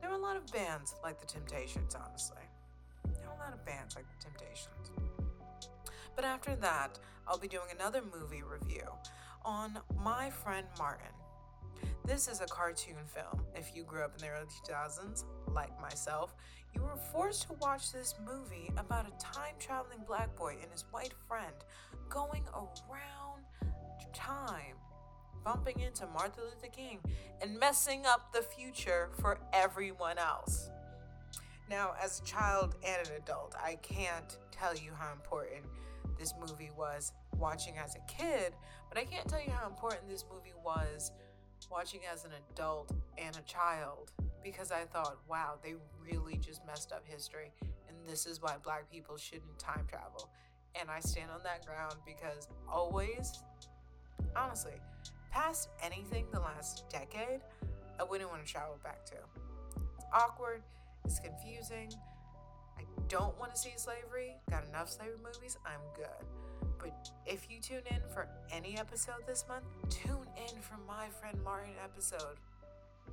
There 0.00 0.10
were 0.10 0.16
a 0.16 0.20
lot 0.20 0.36
of 0.36 0.50
bands 0.52 0.94
like 1.02 1.20
the 1.20 1.26
Temptations, 1.26 1.94
honestly. 1.94 2.42
There 3.04 3.28
were 3.28 3.36
a 3.36 3.44
lot 3.44 3.52
of 3.52 3.64
bands 3.64 3.96
like 3.96 4.06
the 4.08 4.24
Temptations. 4.24 4.90
But 6.16 6.24
after 6.24 6.56
that, 6.56 6.98
I'll 7.26 7.38
be 7.38 7.48
doing 7.48 7.68
another 7.74 8.02
movie 8.02 8.42
review 8.42 8.86
on 9.44 9.78
My 10.02 10.30
Friend 10.30 10.66
Martin. 10.78 11.12
This 12.04 12.28
is 12.28 12.40
a 12.40 12.46
cartoon 12.46 12.96
film. 13.06 13.44
If 13.54 13.74
you 13.74 13.84
grew 13.84 14.02
up 14.02 14.14
in 14.16 14.22
the 14.22 14.28
early 14.28 14.46
2000s, 14.66 15.24
like 15.52 15.80
myself, 15.80 16.34
you 16.74 16.82
were 16.82 16.96
forced 17.12 17.48
to 17.48 17.52
watch 17.54 17.92
this 17.92 18.14
movie 18.24 18.70
about 18.76 19.06
a 19.06 19.24
time 19.24 19.54
traveling 19.58 20.00
black 20.06 20.34
boy 20.36 20.56
and 20.62 20.70
his 20.70 20.84
white 20.90 21.14
friend 21.28 21.54
going 22.08 22.44
around 22.54 23.44
time, 24.12 24.76
bumping 25.44 25.80
into 25.80 26.06
Martin 26.06 26.44
Luther 26.44 26.72
King 26.72 26.98
and 27.40 27.58
messing 27.58 28.06
up 28.06 28.32
the 28.32 28.42
future 28.42 29.10
for 29.20 29.38
everyone 29.52 30.18
else. 30.18 30.70
Now, 31.68 31.92
as 32.02 32.20
a 32.20 32.24
child 32.24 32.74
and 32.84 33.06
an 33.06 33.14
adult, 33.22 33.54
I 33.62 33.76
can't 33.76 34.36
tell 34.50 34.74
you 34.74 34.92
how 34.98 35.12
important 35.12 35.64
this 36.18 36.34
movie 36.40 36.70
was 36.76 37.12
watching 37.38 37.78
as 37.78 37.94
a 37.94 38.00
kid, 38.12 38.52
but 38.88 38.98
I 38.98 39.04
can't 39.04 39.28
tell 39.28 39.40
you 39.40 39.50
how 39.50 39.66
important 39.66 40.08
this 40.08 40.24
movie 40.30 40.54
was 40.64 41.12
watching 41.68 42.00
as 42.12 42.24
an 42.24 42.30
adult 42.52 42.92
and 43.18 43.36
a 43.36 43.42
child 43.42 44.12
because 44.42 44.70
I 44.70 44.84
thought, 44.84 45.18
wow, 45.28 45.58
they 45.62 45.74
really 46.00 46.36
just 46.36 46.64
messed 46.66 46.92
up 46.92 47.04
history. 47.06 47.52
And 47.88 47.96
this 48.06 48.26
is 48.26 48.40
why 48.40 48.54
black 48.62 48.90
people 48.90 49.16
shouldn't 49.16 49.58
time 49.58 49.86
travel. 49.88 50.30
And 50.80 50.88
I 50.90 51.00
stand 51.00 51.30
on 51.30 51.40
that 51.42 51.66
ground 51.66 51.94
because 52.06 52.48
always, 52.68 53.42
honestly, 54.36 54.74
past 55.30 55.68
anything 55.82 56.26
the 56.32 56.40
last 56.40 56.84
decade, 56.88 57.40
I 57.98 58.04
wouldn't 58.04 58.30
want 58.30 58.44
to 58.44 58.50
travel 58.50 58.78
back 58.82 59.04
to. 59.06 59.14
It's 59.96 60.06
awkward, 60.12 60.62
it's 61.04 61.20
confusing. 61.20 61.90
I 62.78 62.84
don't 63.08 63.38
want 63.38 63.54
to 63.54 63.60
see 63.60 63.72
slavery. 63.76 64.36
Got 64.48 64.66
enough 64.68 64.88
slavery 64.88 65.18
movies, 65.22 65.58
I'm 65.66 65.80
good. 65.94 66.26
But 66.80 67.10
if 67.26 67.48
you 67.50 67.60
tune 67.60 67.82
in 67.90 68.00
for 68.12 68.28
any 68.50 68.78
episode 68.78 69.26
this 69.26 69.44
month, 69.48 69.64
tune 69.88 70.26
in 70.36 70.60
for 70.60 70.78
my 70.86 71.08
friend 71.20 71.38
Martin 71.44 71.74
episode. 71.82 72.36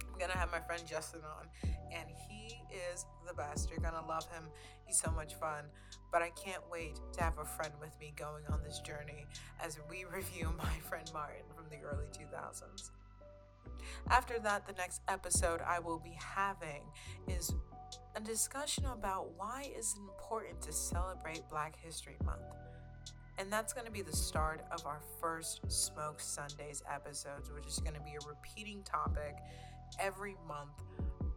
I'm 0.01 0.19
gonna 0.19 0.37
have 0.37 0.51
my 0.51 0.59
friend 0.59 0.81
Justin 0.87 1.21
on, 1.23 1.47
and 1.91 2.07
he 2.29 2.59
is 2.91 3.05
the 3.27 3.33
best. 3.33 3.69
You're 3.69 3.79
gonna 3.79 4.05
love 4.07 4.25
him. 4.31 4.43
He's 4.85 4.99
so 4.99 5.11
much 5.11 5.35
fun. 5.35 5.65
But 6.11 6.21
I 6.21 6.29
can't 6.29 6.63
wait 6.71 6.99
to 7.13 7.23
have 7.23 7.37
a 7.39 7.45
friend 7.45 7.73
with 7.81 7.99
me 7.99 8.13
going 8.15 8.43
on 8.49 8.61
this 8.63 8.79
journey 8.79 9.25
as 9.61 9.79
we 9.89 10.05
review 10.13 10.53
my 10.57 10.73
friend 10.87 11.09
Martin 11.13 11.43
from 11.55 11.65
the 11.69 11.83
early 11.85 12.07
2000s. 12.07 12.91
After 14.09 14.39
that, 14.39 14.65
the 14.65 14.73
next 14.73 15.01
episode 15.07 15.61
I 15.61 15.79
will 15.79 15.99
be 15.99 16.17
having 16.19 16.83
is 17.27 17.53
a 18.15 18.19
discussion 18.19 18.85
about 18.85 19.31
why 19.37 19.71
it's 19.75 19.95
important 19.97 20.61
to 20.61 20.71
celebrate 20.71 21.41
Black 21.49 21.75
History 21.81 22.17
Month. 22.25 22.41
And 23.39 23.53
that's 23.53 23.71
going 23.71 23.85
to 23.85 23.91
be 23.91 24.01
the 24.01 24.15
start 24.15 24.61
of 24.71 24.85
our 24.85 24.99
first 25.21 25.61
Smoke 25.67 26.19
Sundays 26.19 26.81
episodes, 26.91 27.51
which 27.51 27.67
is 27.67 27.79
going 27.79 27.93
to 27.93 28.01
be 28.01 28.15
a 28.21 28.27
repeating 28.27 28.81
topic 28.83 29.35
every 29.99 30.35
month 30.47 30.81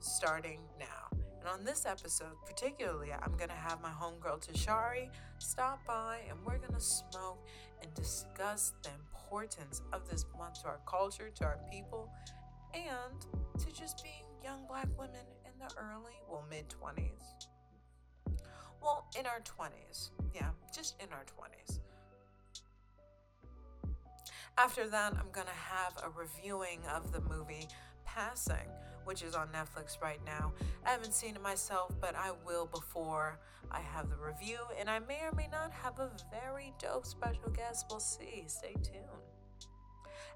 starting 0.00 0.60
now. 0.78 1.18
And 1.40 1.48
on 1.48 1.64
this 1.64 1.84
episode, 1.84 2.32
particularly, 2.46 3.12
I'm 3.12 3.36
going 3.36 3.50
to 3.50 3.54
have 3.54 3.82
my 3.82 3.90
homegirl 3.90 4.46
Tashari 4.46 5.10
stop 5.38 5.80
by 5.86 6.20
and 6.28 6.38
we're 6.44 6.58
going 6.58 6.72
to 6.72 6.80
smoke 6.80 7.46
and 7.82 7.92
discuss 7.94 8.72
the 8.82 8.90
importance 8.90 9.82
of 9.92 10.08
this 10.08 10.24
month 10.38 10.62
to 10.62 10.68
our 10.68 10.80
culture, 10.86 11.30
to 11.34 11.44
our 11.44 11.58
people, 11.70 12.10
and 12.74 13.26
to 13.58 13.72
just 13.72 14.02
being 14.02 14.24
young 14.42 14.66
black 14.66 14.88
women 14.98 15.26
in 15.44 15.52
the 15.58 15.74
early, 15.76 16.14
well, 16.30 16.44
mid 16.48 16.66
20s. 16.68 17.46
Well, 18.82 19.06
in 19.18 19.26
our 19.26 19.40
20s. 19.40 20.10
Yeah, 20.34 20.50
just 20.74 20.96
in 21.02 21.08
our 21.12 21.24
20s. 21.24 21.80
After 24.60 24.86
that, 24.88 25.14
I'm 25.14 25.32
to 25.46 25.52
have 25.52 25.94
a 26.04 26.10
reviewing 26.10 26.80
of 26.94 27.12
the 27.12 27.20
movie 27.22 27.66
Passing, 28.04 28.68
which 29.04 29.22
is 29.22 29.34
on 29.34 29.48
Netflix 29.48 30.02
right 30.02 30.20
now. 30.26 30.52
I 30.84 30.90
haven't 30.90 31.14
seen 31.14 31.34
it 31.34 31.42
myself, 31.42 31.94
but 31.98 32.14
I 32.14 32.32
will 32.44 32.66
before 32.66 33.38
I 33.70 33.80
have 33.80 34.10
the 34.10 34.16
review, 34.16 34.58
and 34.78 34.90
I 34.90 34.98
may 34.98 35.20
or 35.22 35.32
may 35.34 35.48
not 35.50 35.72
have 35.72 35.98
a 35.98 36.10
very 36.30 36.74
dope 36.78 37.06
special 37.06 37.48
guest. 37.56 37.86
We'll 37.88 38.00
see. 38.00 38.44
Stay 38.48 38.74
tuned. 38.82 39.06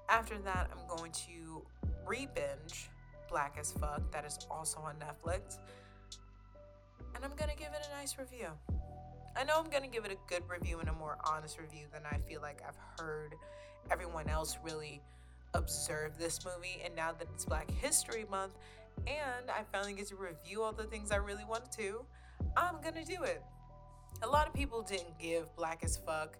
After 0.09 0.39
that, 0.39 0.71
I'm 0.71 0.97
going 0.97 1.11
to 1.27 1.63
re 2.07 2.27
binge 2.33 2.89
Black 3.29 3.57
as 3.59 3.73
Fuck, 3.73 4.11
that 4.11 4.25
is 4.25 4.39
also 4.49 4.79
on 4.79 4.95
Netflix, 4.95 5.59
and 7.13 7.23
I'm 7.23 7.31
to 7.51 7.57
give 7.57 7.73
it 7.73 7.87
a 7.91 7.95
nice 7.95 8.17
review. 8.17 8.47
I 9.37 9.43
know 9.43 9.59
I'm 9.59 9.69
to 9.83 9.89
give 9.89 10.05
it 10.05 10.11
a 10.11 10.17
good 10.27 10.49
review 10.49 10.79
and 10.79 10.89
a 10.89 10.93
more 10.93 11.19
honest 11.29 11.59
review 11.59 11.85
than 11.93 12.01
I 12.09 12.17
feel 12.27 12.41
like 12.41 12.63
I've 12.67 12.77
heard 12.99 13.35
everyone 13.91 14.29
else 14.29 14.57
really 14.63 15.01
observe 15.53 16.17
this 16.17 16.45
movie. 16.45 16.81
And 16.83 16.95
now 16.95 17.11
that 17.13 17.27
it's 17.33 17.45
Black 17.45 17.69
History 17.71 18.25
Month 18.29 18.53
and 19.07 19.49
I 19.49 19.63
finally 19.71 19.93
get 19.93 20.07
to 20.07 20.15
review 20.15 20.63
all 20.63 20.71
the 20.71 20.83
things 20.83 21.11
I 21.11 21.17
really 21.17 21.45
wanted 21.45 21.71
to, 21.73 22.05
I'm 22.55 22.81
gonna 22.81 23.05
do 23.05 23.23
it. 23.23 23.43
A 24.23 24.27
lot 24.27 24.47
of 24.47 24.53
people 24.53 24.81
didn't 24.81 25.19
give 25.19 25.53
Black 25.55 25.83
as 25.83 25.97
Fuck 25.97 26.37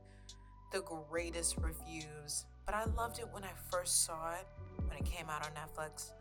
the 0.72 0.82
greatest 0.82 1.58
reviews, 1.58 2.46
but 2.66 2.75
I 2.75 2.86
loved 2.98 3.20
it 3.20 3.28
when 3.32 3.44
I 3.44 3.52
first 3.72 4.06
saw 4.06 4.34
it, 4.34 4.48
when 4.88 4.98
it 4.98 5.06
came 5.06 5.30
out 5.30 5.46
on 5.46 5.52
Netflix. 5.54 6.12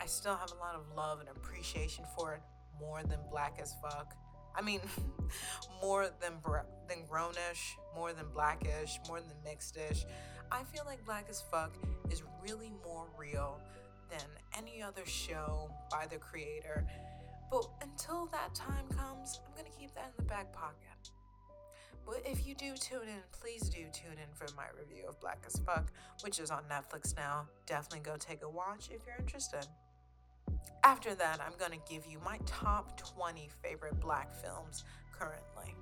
I 0.00 0.06
still 0.06 0.36
have 0.36 0.52
a 0.52 0.56
lot 0.56 0.74
of 0.74 0.82
love 0.96 1.20
and 1.20 1.28
appreciation 1.28 2.04
for 2.16 2.34
it 2.34 2.40
more 2.78 3.02
than 3.02 3.18
Black 3.30 3.58
as 3.60 3.74
Fuck. 3.82 4.14
I 4.56 4.62
mean, 4.62 4.80
more 5.82 6.08
than 6.20 6.34
than 6.88 6.98
grownish, 7.10 7.76
more 7.94 8.12
than 8.12 8.26
blackish, 8.32 8.98
more 9.08 9.20
than 9.20 9.30
mixedish. 9.46 10.04
I 10.50 10.62
feel 10.64 10.84
like 10.86 11.04
Black 11.04 11.26
as 11.28 11.42
Fuck 11.50 11.72
is 12.10 12.22
really 12.42 12.72
more 12.84 13.06
real 13.18 13.60
than 14.10 14.24
any 14.56 14.82
other 14.82 15.04
show 15.04 15.70
by 15.90 16.06
the 16.06 16.16
creator. 16.16 16.86
But 17.50 17.68
until 17.82 18.26
that 18.26 18.54
time 18.54 18.86
comes, 18.88 19.40
I'm 19.46 19.54
gonna 19.56 19.74
keep 19.78 19.94
that 19.94 20.12
in 20.16 20.24
the 20.24 20.28
back 20.28 20.52
pocket. 20.52 21.10
But 22.06 22.22
if 22.24 22.46
you 22.46 22.54
do 22.54 22.74
tune 22.74 23.08
in, 23.08 23.20
please 23.32 23.68
do 23.68 23.84
tune 23.92 24.16
in 24.16 24.32
for 24.34 24.46
my 24.56 24.64
review 24.78 25.04
of 25.06 25.20
Black 25.20 25.44
as 25.46 25.60
Fuck, 25.60 25.92
which 26.22 26.40
is 26.40 26.50
on 26.50 26.62
Netflix 26.64 27.14
now. 27.14 27.46
Definitely 27.66 28.00
go 28.00 28.16
take 28.16 28.42
a 28.42 28.48
watch 28.48 28.88
if 28.90 29.02
you're 29.06 29.16
interested. 29.18 29.66
After 30.82 31.14
that, 31.14 31.40
I'm 31.44 31.52
gonna 31.58 31.82
give 31.88 32.06
you 32.06 32.18
my 32.24 32.38
top 32.46 32.96
20 32.96 33.50
favorite 33.62 34.00
black 34.00 34.34
films 34.34 34.84
currently. 35.12 35.74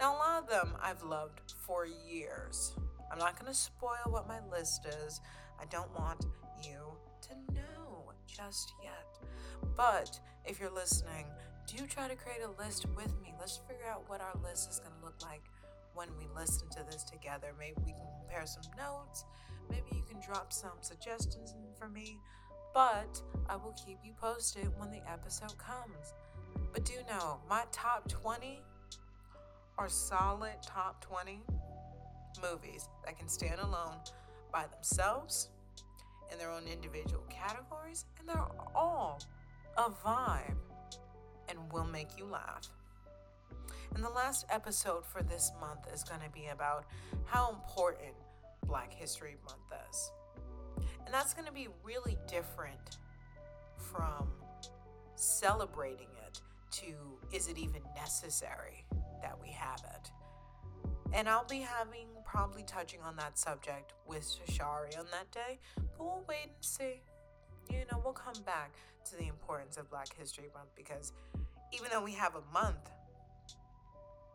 Now, 0.00 0.14
a 0.14 0.16
lot 0.16 0.42
of 0.42 0.48
them 0.48 0.74
I've 0.80 1.02
loved 1.02 1.52
for 1.66 1.86
years. 1.86 2.74
I'm 3.10 3.18
not 3.18 3.38
going 3.38 3.50
to 3.50 3.58
spoil 3.58 4.06
what 4.06 4.28
my 4.28 4.38
list 4.50 4.86
is. 5.04 5.20
I 5.60 5.64
don't 5.66 5.92
want 5.98 6.26
you 6.62 6.78
to 7.22 7.54
know 7.54 8.12
just 8.26 8.72
yet. 8.82 9.18
But 9.76 10.18
if 10.44 10.60
you're 10.60 10.74
listening, 10.74 11.26
do 11.66 11.86
try 11.86 12.08
to 12.08 12.16
create 12.16 12.42
a 12.44 12.62
list 12.62 12.86
with 12.96 13.12
me. 13.22 13.34
Let's 13.38 13.60
figure 13.68 13.86
out 13.90 14.08
what 14.08 14.20
our 14.20 14.34
list 14.42 14.70
is 14.70 14.80
going 14.80 14.92
to 14.98 15.04
look 15.04 15.22
like 15.22 15.42
when 15.94 16.08
we 16.18 16.26
listen 16.34 16.68
to 16.70 16.84
this 16.90 17.04
together. 17.04 17.48
Maybe 17.58 17.76
we 17.84 17.92
can 17.92 18.06
compare 18.20 18.46
some 18.46 18.62
notes. 18.76 19.24
Maybe 19.70 19.86
you 19.92 20.02
can 20.08 20.20
drop 20.20 20.52
some 20.52 20.78
suggestions 20.80 21.54
for 21.78 21.88
me. 21.88 22.18
But 22.74 23.20
I 23.48 23.56
will 23.56 23.74
keep 23.84 23.98
you 24.04 24.12
posted 24.20 24.68
when 24.78 24.90
the 24.90 25.00
episode 25.10 25.56
comes. 25.58 26.12
But 26.72 26.84
do 26.84 26.94
know 27.08 27.38
my 27.48 27.64
top 27.72 28.08
20 28.08 28.60
are 29.78 29.88
solid 29.88 30.54
top 30.62 31.04
20 31.04 31.40
movies 32.40 32.88
that 33.04 33.18
can 33.18 33.28
stand 33.28 33.60
alone 33.60 33.96
by 34.52 34.66
themselves 34.66 35.50
in 36.32 36.38
their 36.38 36.50
own 36.50 36.62
individual 36.66 37.22
categories, 37.30 38.04
and 38.18 38.28
they're 38.28 38.44
all 38.74 39.20
a 39.76 39.90
vibe 39.90 40.56
and 41.48 41.58
will 41.72 41.84
make 41.84 42.18
you 42.18 42.24
laugh. 42.24 42.68
And 43.94 44.04
the 44.04 44.10
last 44.10 44.46
episode 44.50 45.06
for 45.06 45.22
this 45.22 45.52
month 45.60 45.86
is 45.92 46.02
going 46.02 46.20
to 46.20 46.30
be 46.30 46.48
about 46.52 46.84
how 47.24 47.50
important 47.50 48.14
Black 48.66 48.92
History 48.92 49.36
Month 49.44 49.82
is. 49.90 50.10
And 51.04 51.14
that's 51.14 51.32
going 51.34 51.46
to 51.46 51.52
be 51.52 51.68
really 51.84 52.18
different 52.28 52.98
from 53.76 54.28
celebrating 55.14 56.08
it 56.26 56.40
to 56.72 56.92
is 57.32 57.48
it 57.48 57.58
even 57.58 57.82
necessary 57.94 58.84
that 59.22 59.36
we 59.40 59.48
have 59.50 59.80
it? 59.94 60.10
And 61.12 61.28
I'll 61.28 61.46
be 61.46 61.60
having 61.60 62.08
probably 62.36 62.62
touching 62.64 63.00
on 63.00 63.16
that 63.16 63.38
subject 63.38 63.94
with 64.06 64.22
Shashari 64.22 64.98
on 64.98 65.06
that 65.10 65.30
day, 65.30 65.58
but 65.96 66.04
we'll 66.04 66.22
wait 66.28 66.50
and 66.54 66.54
see. 66.60 67.00
You 67.70 67.78
know, 67.90 68.02
we'll 68.04 68.12
come 68.12 68.42
back 68.44 68.74
to 69.08 69.16
the 69.16 69.26
importance 69.26 69.78
of 69.78 69.88
Black 69.88 70.14
History 70.14 70.50
Month 70.52 70.68
because 70.76 71.14
even 71.72 71.86
though 71.90 72.04
we 72.04 72.12
have 72.12 72.34
a 72.34 72.42
month, 72.52 72.90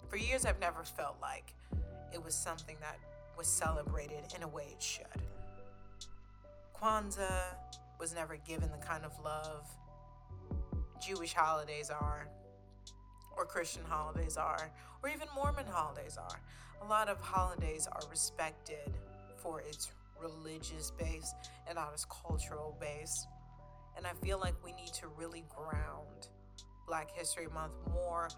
for 0.09 0.17
years 0.17 0.47
I've 0.47 0.59
never 0.59 0.83
felt 0.83 1.17
like 1.21 1.53
it 2.11 2.23
was 2.23 2.33
something 2.33 2.75
that 2.81 2.97
was 3.37 3.45
celebrated 3.45 4.33
in 4.35 4.41
a 4.41 4.47
way 4.47 4.65
it 4.71 4.81
should. 4.81 5.05
Kwanzaa 6.75 7.53
was 7.99 8.15
never 8.15 8.35
given 8.35 8.71
the 8.71 8.83
kind 8.83 9.05
of 9.05 9.11
love 9.23 9.69
Jewish 10.99 11.35
holidays 11.35 11.91
are, 11.91 12.27
or 13.37 13.45
Christian 13.45 13.83
holidays 13.87 14.37
are, 14.37 14.71
or 15.03 15.09
even 15.09 15.27
Mormon 15.35 15.67
holidays 15.67 16.17
are. 16.17 16.39
A 16.81 16.85
lot 16.85 17.09
of 17.09 17.19
holidays 17.21 17.87
are 17.91 18.01
respected 18.09 18.97
for 19.37 19.61
its 19.61 19.91
religious 20.19 20.91
base 20.91 21.33
and 21.67 21.75
not 21.75 21.91
its 21.93 22.05
cultural 22.05 22.75
base. 22.79 23.27
And 23.95 24.07
I 24.07 24.13
feel 24.23 24.39
like 24.39 24.55
we 24.63 24.73
need 24.73 24.93
to 24.95 25.07
really 25.17 25.43
ground 25.55 26.29
Black 26.87 27.11
History 27.11 27.47
Month 27.53 27.73
more 27.93 28.29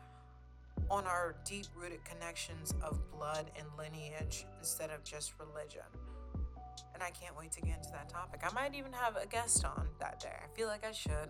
on 0.89 1.05
our 1.05 1.35
deep 1.45 1.67
rooted 1.75 2.03
connections 2.03 2.73
of 2.83 2.99
blood 3.11 3.49
and 3.57 3.65
lineage 3.77 4.45
instead 4.59 4.89
of 4.89 5.03
just 5.03 5.33
religion. 5.39 5.81
And 6.93 7.01
I 7.01 7.09
can't 7.09 7.37
wait 7.37 7.51
to 7.53 7.61
get 7.61 7.77
into 7.77 7.91
that 7.91 8.09
topic. 8.09 8.41
I 8.43 8.53
might 8.53 8.75
even 8.75 8.91
have 8.93 9.15
a 9.15 9.25
guest 9.25 9.65
on 9.65 9.87
that 9.99 10.19
day. 10.19 10.35
I 10.35 10.55
feel 10.55 10.67
like 10.67 10.85
I 10.85 10.91
should. 10.91 11.29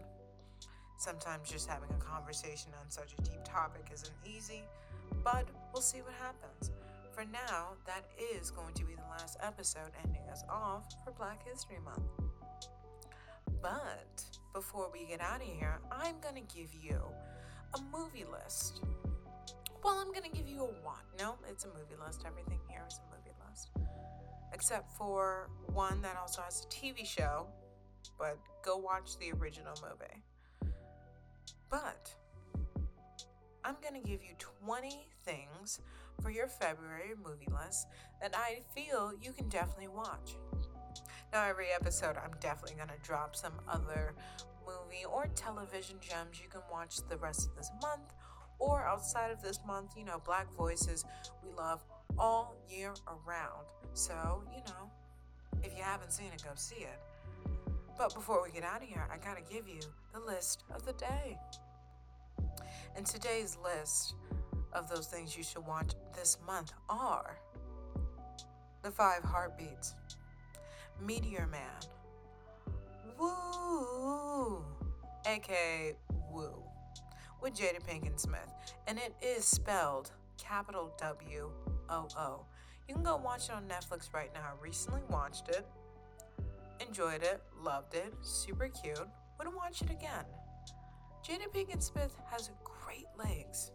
Sometimes 0.97 1.49
just 1.49 1.67
having 1.67 1.89
a 1.89 2.03
conversation 2.03 2.71
on 2.79 2.89
such 2.89 3.13
a 3.17 3.21
deep 3.21 3.43
topic 3.43 3.87
isn't 3.93 4.13
easy, 4.25 4.63
but 5.23 5.47
we'll 5.73 5.81
see 5.81 6.01
what 6.01 6.13
happens. 6.13 6.71
For 7.13 7.25
now, 7.25 7.73
that 7.85 8.05
is 8.35 8.49
going 8.49 8.73
to 8.73 8.83
be 8.85 8.95
the 8.95 9.07
last 9.11 9.37
episode 9.43 9.91
ending 10.03 10.23
us 10.31 10.43
off 10.49 10.85
for 11.03 11.11
Black 11.11 11.47
History 11.47 11.77
Month. 11.85 12.01
But 13.61 14.23
before 14.51 14.89
we 14.91 15.05
get 15.05 15.21
out 15.21 15.41
of 15.41 15.47
here, 15.47 15.79
I'm 15.91 16.15
going 16.21 16.35
to 16.35 16.55
give 16.55 16.73
you 16.73 16.99
a 17.75 17.79
movie 17.95 18.25
list. 18.25 18.81
Well, 19.83 19.99
I'm 19.99 20.11
going 20.11 20.23
to 20.23 20.35
give 20.35 20.47
you 20.47 20.61
a 20.61 20.67
what? 20.83 21.03
No, 21.19 21.35
it's 21.47 21.65
a 21.65 21.67
movie 21.67 22.01
list. 22.03 22.23
Everything 22.25 22.59
here 22.67 22.83
is 22.87 22.99
a 22.99 23.15
movie 23.15 23.35
list. 23.47 23.69
Except 24.51 24.91
for 24.97 25.49
one 25.67 26.01
that 26.01 26.17
also 26.19 26.41
has 26.41 26.65
a 26.65 26.67
TV 26.67 27.05
show, 27.05 27.45
but 28.17 28.39
go 28.63 28.77
watch 28.77 29.19
the 29.19 29.31
original 29.33 29.75
movie. 29.83 30.73
But 31.69 32.11
I'm 33.65 33.75
going 33.81 34.01
to 34.01 34.07
give 34.07 34.21
you 34.21 34.35
20 34.65 35.07
things 35.23 35.79
for 36.21 36.29
your 36.29 36.47
February 36.47 37.13
movie 37.23 37.47
list 37.51 37.87
that 38.21 38.35
I 38.35 38.59
feel 38.75 39.13
you 39.21 39.31
can 39.31 39.47
definitely 39.49 39.87
watch. 39.87 40.35
Now, 41.31 41.45
every 41.47 41.67
episode, 41.73 42.17
I'm 42.17 42.37
definitely 42.39 42.75
going 42.75 42.89
to 42.89 43.07
drop 43.07 43.35
some 43.35 43.53
other 43.67 44.13
movie 44.65 45.05
or 45.09 45.27
television 45.35 45.97
gems 45.99 46.39
you 46.41 46.49
can 46.49 46.61
watch 46.71 46.97
the 47.09 47.17
rest 47.17 47.49
of 47.49 47.55
this 47.55 47.71
month 47.81 48.13
or 48.59 48.85
outside 48.85 49.31
of 49.31 49.41
this 49.41 49.59
month. 49.65 49.93
You 49.97 50.05
know, 50.05 50.21
Black 50.25 50.51
Voices, 50.53 51.05
we 51.43 51.51
love 51.57 51.83
all 52.17 52.55
year 52.69 52.93
around. 53.07 53.65
So, 53.93 54.43
you 54.53 54.61
know, 54.67 54.91
if 55.63 55.75
you 55.75 55.83
haven't 55.83 56.11
seen 56.11 56.27
it, 56.33 56.43
go 56.43 56.51
see 56.55 56.83
it. 56.83 56.99
But 57.97 58.13
before 58.13 58.43
we 58.43 58.51
get 58.51 58.63
out 58.63 58.81
of 58.81 58.89
here, 58.89 59.07
I 59.11 59.17
gotta 59.17 59.41
give 59.41 59.67
you 59.67 59.79
the 60.13 60.19
list 60.19 60.63
of 60.73 60.85
the 60.85 60.93
day. 60.93 61.37
And 62.95 63.05
today's 63.05 63.57
list 63.63 64.15
of 64.71 64.89
those 64.89 65.07
things 65.07 65.35
you 65.35 65.43
should 65.43 65.65
watch 65.65 65.93
this 66.15 66.37
month 66.45 66.73
are 66.89 67.37
The 68.83 68.91
Five 68.91 69.23
Heartbeats, 69.23 69.95
Meteor 71.01 71.47
Man, 71.47 71.61
Woo, 73.19 74.63
aka 75.25 75.95
Woo, 76.31 76.53
with 77.41 77.55
Jada 77.55 77.81
Pinkett 77.83 78.19
Smith. 78.19 78.53
And 78.87 78.99
it 78.99 79.15
is 79.21 79.43
spelled 79.43 80.11
capital 80.37 80.93
W 80.99 81.49
O 81.89 82.07
O. 82.17 82.45
You 82.87 82.95
can 82.95 83.03
go 83.03 83.15
watch 83.15 83.49
it 83.49 83.55
on 83.55 83.63
Netflix 83.63 84.13
right 84.13 84.31
now. 84.33 84.41
I 84.41 84.63
recently 84.63 85.01
watched 85.09 85.49
it, 85.49 85.65
enjoyed 86.85 87.23
it, 87.23 87.41
loved 87.63 87.95
it, 87.95 88.13
super 88.21 88.67
cute. 88.67 89.07
Wouldn't 89.37 89.55
watch 89.55 89.81
it 89.81 89.89
again. 89.89 90.25
Jada 91.27 91.47
Pinkett 91.55 91.81
Smith 91.81 92.15
has 92.29 92.49
great 92.93 93.29
legs, 93.29 93.71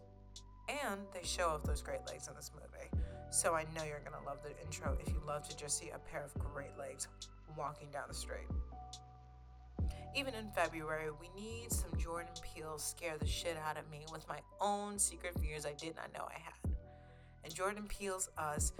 and 0.69 1.01
they 1.13 1.23
show 1.23 1.49
off 1.49 1.63
those 1.63 1.81
great 1.81 2.05
legs 2.07 2.27
in 2.27 2.35
this 2.35 2.51
movie. 2.53 3.03
So 3.31 3.53
I 3.53 3.65
know 3.75 3.83
you're 3.83 4.01
gonna 4.03 4.23
love 4.25 4.39
the 4.43 4.51
intro 4.63 4.97
if 5.01 5.09
you 5.09 5.21
love 5.27 5.47
to 5.49 5.55
just 5.55 5.77
see 5.77 5.89
a 5.89 5.99
pair 5.99 6.23
of 6.23 6.33
great 6.53 6.77
legs 6.77 7.07
walking 7.57 7.89
down 7.91 8.03
the 8.07 8.13
street. 8.13 8.47
Even 10.15 10.33
in 10.33 10.49
February, 10.51 11.09
we 11.19 11.29
need 11.39 11.71
some 11.71 11.91
Jordan 11.97 12.31
Peele 12.41 12.77
scare 12.77 13.17
the 13.19 13.27
shit 13.27 13.57
out 13.57 13.77
of 13.77 13.89
me 13.91 14.05
with 14.11 14.27
my 14.27 14.39
own 14.59 14.97
secret 14.97 15.37
fears 15.39 15.65
I 15.65 15.73
did 15.73 15.95
not 15.95 16.11
know 16.13 16.27
I 16.27 16.39
had. 16.39 16.75
And 17.43 17.53
Jordan 17.53 17.85
Peele's 17.87 18.29
Us 18.37 18.73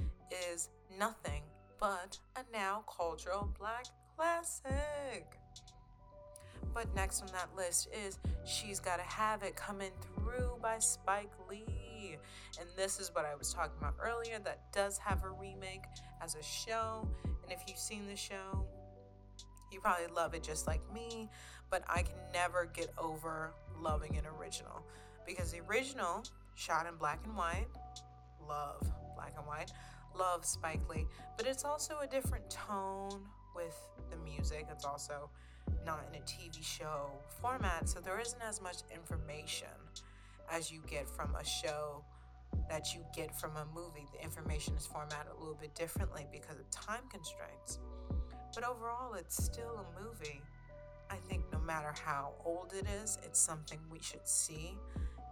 is 0.52 0.70
nothing 0.98 1.44
but 1.80 2.18
a 2.36 2.42
now 2.52 2.84
cultural 2.88 3.54
black 3.60 3.86
classic. 4.16 5.40
But 6.74 6.94
next 6.96 7.22
on 7.22 7.28
that 7.34 7.50
list 7.56 7.90
is 8.06 8.20
She's 8.46 8.80
Gotta 8.80 9.04
Have 9.04 9.44
It 9.44 9.56
coming 9.56 9.92
through 10.02 10.19
by 10.62 10.80
Spike 10.80 11.32
Lee. 11.50 12.18
And 12.60 12.70
this 12.76 13.00
is 13.00 13.12
what 13.14 13.26
I 13.26 13.36
was 13.36 13.54
talking 13.54 13.74
about 13.80 13.96
earlier 14.02 14.40
that 14.44 14.72
does 14.72 14.98
have 14.98 15.24
a 15.24 15.30
remake 15.30 15.84
as 16.22 16.36
a 16.36 16.44
show. 16.44 17.08
And 17.44 17.52
if 17.52 17.64
you've 17.68 17.78
seen 17.78 18.08
the 18.08 18.16
show, 18.16 18.66
you 19.72 19.80
probably 19.80 20.08
love 20.16 20.34
it 20.34 20.44
just 20.44 20.68
like 20.68 20.82
me. 20.94 21.30
But 21.70 21.84
I 21.88 22.02
can 22.04 22.16
never 22.34 22.70
get 22.74 22.92
over 22.98 23.54
loving 23.80 24.18
an 24.18 24.26
original 24.40 24.84
because 25.26 25.52
the 25.52 25.62
original 25.70 26.24
shot 26.56 26.88
in 26.88 26.96
black 26.96 27.20
and 27.26 27.36
white, 27.36 27.68
love 28.48 28.92
black 29.16 29.34
and 29.38 29.48
white, 29.48 29.72
love 30.18 30.46
Spike 30.46 30.82
Lee, 30.90 31.06
but 31.38 31.46
it's 31.46 31.64
also 31.64 32.00
a 32.04 32.08
different 32.08 32.50
tone 32.50 33.22
with 33.56 33.78
the 34.10 34.18
music. 34.18 34.68
It's 34.72 34.86
also 34.86 35.30
not 35.86 36.06
in 36.12 36.20
a 36.20 36.24
TV 36.24 36.64
show 36.64 37.12
format, 37.42 37.88
so 37.88 38.00
there 38.00 38.20
isn't 38.20 38.42
as 38.42 38.60
much 38.62 38.78
information 38.94 39.68
as 40.52 40.72
you 40.72 40.82
get 40.88 41.10
from 41.10 41.36
a 41.36 41.44
show 41.44 42.04
that 42.70 42.94
you 42.94 43.06
get 43.16 43.38
from 43.40 43.56
a 43.58 43.66
movie. 43.74 44.08
The 44.14 44.24
information 44.24 44.76
is 44.76 44.86
formatted 44.86 45.32
a 45.36 45.40
little 45.40 45.58
bit 45.60 45.76
differently 45.76 46.26
because 46.32 46.60
of 46.60 46.70
time 46.72 47.04
constraints. 47.10 47.80
But 48.54 48.64
overall, 48.64 49.14
it's 49.14 49.44
still 49.44 49.86
a 49.86 50.04
movie. 50.04 50.42
I 51.10 51.16
think 51.28 51.44
no 51.52 51.60
matter 51.60 51.94
how 52.06 52.34
old 52.46 52.74
it 52.74 52.86
is, 53.04 53.18
it's 53.24 53.40
something 53.40 53.80
we 53.92 54.00
should 54.00 54.28
see, 54.28 54.78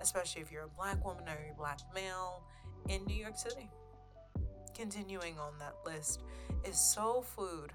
especially 0.02 0.42
if 0.42 0.52
you're 0.52 0.64
a 0.64 0.78
black 0.78 1.04
woman 1.06 1.24
or 1.28 1.52
a 1.52 1.56
black 1.58 1.80
male 1.94 2.44
in 2.90 3.06
New 3.06 3.16
York 3.16 3.38
City. 3.38 3.70
Continuing 4.76 5.40
on 5.40 5.54
that 5.60 5.76
list 5.86 6.22
is 6.64 6.80
Soul 6.80 7.22
Food 7.22 7.72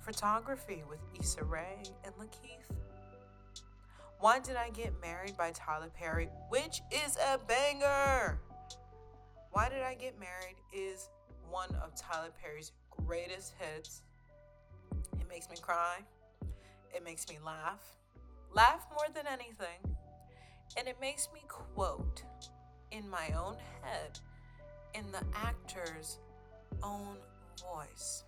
Photography 0.00 0.82
with 0.88 1.00
Issa 1.18 1.44
Rae 1.44 1.82
and 2.04 2.14
Lakeith. 2.14 2.76
Why 4.18 4.40
Did 4.40 4.56
I 4.56 4.70
Get 4.70 4.94
Married 5.02 5.36
by 5.36 5.50
Tyler 5.52 5.90
Perry, 5.94 6.28
which 6.48 6.80
is 6.90 7.16
a 7.16 7.38
banger. 7.38 8.40
Why 9.50 9.68
Did 9.68 9.82
I 9.82 9.94
Get 9.94 10.18
Married 10.18 10.56
is 10.72 11.10
one 11.50 11.74
of 11.76 11.94
Tyler 11.94 12.30
Perry's 12.42 12.72
greatest 12.90 13.54
hits. 13.58 14.02
It 15.20 15.28
makes 15.28 15.50
me 15.50 15.56
cry. 15.60 15.98
It 16.94 17.04
makes 17.04 17.28
me 17.28 17.38
laugh. 17.44 17.82
Laugh 18.52 18.86
more 18.90 19.06
than 19.14 19.26
anything. 19.26 19.96
And 20.78 20.88
it 20.88 20.96
makes 21.00 21.28
me 21.34 21.40
quote 21.46 22.22
in 22.92 23.08
my 23.08 23.30
own 23.38 23.56
head, 23.82 24.18
in 24.94 25.04
the 25.12 25.22
actor's 25.34 26.18
own 26.82 27.16
voice. 27.60 28.24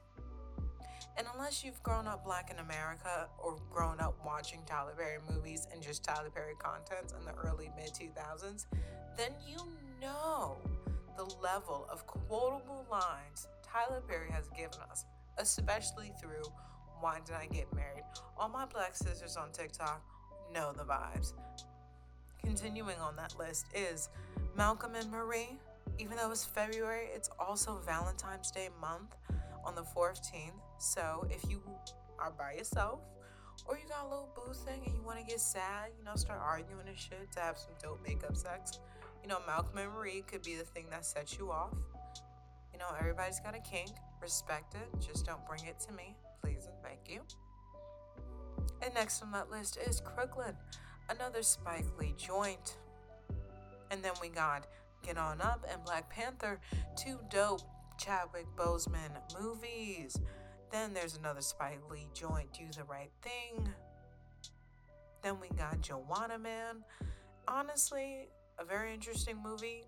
And 1.18 1.26
unless 1.34 1.64
you've 1.64 1.82
grown 1.82 2.06
up 2.06 2.24
black 2.24 2.48
in 2.48 2.60
America 2.60 3.28
or 3.42 3.56
grown 3.72 3.98
up 3.98 4.16
watching 4.24 4.60
Tyler 4.66 4.94
Perry 4.96 5.18
movies 5.28 5.66
and 5.72 5.82
just 5.82 6.04
Tyler 6.04 6.30
Perry 6.32 6.54
contents 6.56 7.12
in 7.12 7.24
the 7.24 7.34
early 7.34 7.70
mid 7.76 7.90
2000s, 7.92 8.66
then 9.16 9.32
you 9.44 9.56
know 10.00 10.56
the 11.16 11.24
level 11.42 11.88
of 11.90 12.06
quotable 12.06 12.86
lines 12.88 13.48
Tyler 13.64 14.00
Perry 14.06 14.30
has 14.30 14.48
given 14.56 14.78
us, 14.88 15.06
especially 15.38 16.12
through 16.20 16.44
Why 17.00 17.18
Did 17.26 17.34
I 17.34 17.46
Get 17.46 17.74
Married? 17.74 18.04
All 18.38 18.48
my 18.48 18.64
black 18.66 18.94
sisters 18.94 19.36
on 19.36 19.50
TikTok 19.50 20.00
know 20.54 20.72
the 20.72 20.84
vibes. 20.84 21.32
Continuing 22.44 22.98
on 23.00 23.16
that 23.16 23.36
list 23.36 23.66
is 23.74 24.08
Malcolm 24.56 24.94
and 24.94 25.10
Marie. 25.10 25.58
Even 25.98 26.16
though 26.16 26.30
it's 26.30 26.44
February, 26.44 27.08
it's 27.12 27.28
also 27.40 27.80
Valentine's 27.84 28.52
Day 28.52 28.68
month 28.80 29.16
on 29.64 29.74
the 29.74 29.82
14th. 29.82 30.52
So 30.78 31.26
if 31.30 31.48
you 31.50 31.62
are 32.18 32.30
by 32.30 32.54
yourself 32.54 33.00
or 33.66 33.76
you 33.76 33.88
got 33.88 34.04
a 34.04 34.08
little 34.08 34.30
boo 34.34 34.52
thing 34.52 34.82
and 34.86 34.94
you 34.94 35.02
want 35.02 35.18
to 35.18 35.24
get 35.24 35.40
sad, 35.40 35.90
you 35.98 36.04
know, 36.04 36.14
start 36.16 36.40
arguing 36.42 36.86
and 36.86 36.98
shit 36.98 37.30
to 37.32 37.40
have 37.40 37.58
some 37.58 37.72
dope 37.82 38.00
makeup 38.06 38.36
sex, 38.36 38.78
you 39.22 39.28
know, 39.28 39.38
Malcolm 39.46 39.78
and 39.78 39.92
Marie 39.92 40.22
could 40.26 40.42
be 40.42 40.56
the 40.56 40.64
thing 40.64 40.86
that 40.90 41.04
sets 41.04 41.38
you 41.38 41.50
off. 41.50 41.74
You 42.72 42.78
know, 42.78 42.86
everybody's 42.98 43.40
got 43.40 43.56
a 43.56 43.60
kink. 43.60 43.90
Respect 44.22 44.74
it. 44.74 44.88
Just 45.06 45.26
don't 45.26 45.44
bring 45.46 45.64
it 45.66 45.78
to 45.80 45.92
me. 45.92 46.16
Please 46.42 46.66
and 46.66 46.74
thank 46.82 47.00
you. 47.08 47.20
And 48.82 48.94
next 48.94 49.22
on 49.22 49.32
that 49.32 49.50
list 49.50 49.76
is 49.76 50.00
Crooklyn, 50.00 50.54
another 51.10 51.42
Spike 51.42 51.86
Lee 51.98 52.14
joint. 52.16 52.76
And 53.90 54.02
then 54.02 54.12
we 54.20 54.28
got 54.28 54.66
Get 55.02 55.18
On 55.18 55.40
Up 55.40 55.66
and 55.70 55.82
Black 55.84 56.08
Panther, 56.10 56.60
two 56.96 57.18
dope 57.30 57.62
Chadwick 57.98 58.46
Boseman 58.56 59.10
movies. 59.40 60.18
Then 60.70 60.94
there's 60.94 61.16
another 61.16 61.40
Spike 61.40 61.80
Lee 61.90 62.08
joint, 62.14 62.52
Do 62.52 62.64
the 62.76 62.84
Right 62.84 63.10
Thing. 63.22 63.68
Then 65.22 65.40
we 65.40 65.48
got 65.56 65.80
Juwanna 65.80 66.40
Mann. 66.40 66.84
Honestly, 67.46 68.28
a 68.58 68.64
very 68.64 68.94
interesting 68.94 69.36
movie. 69.42 69.84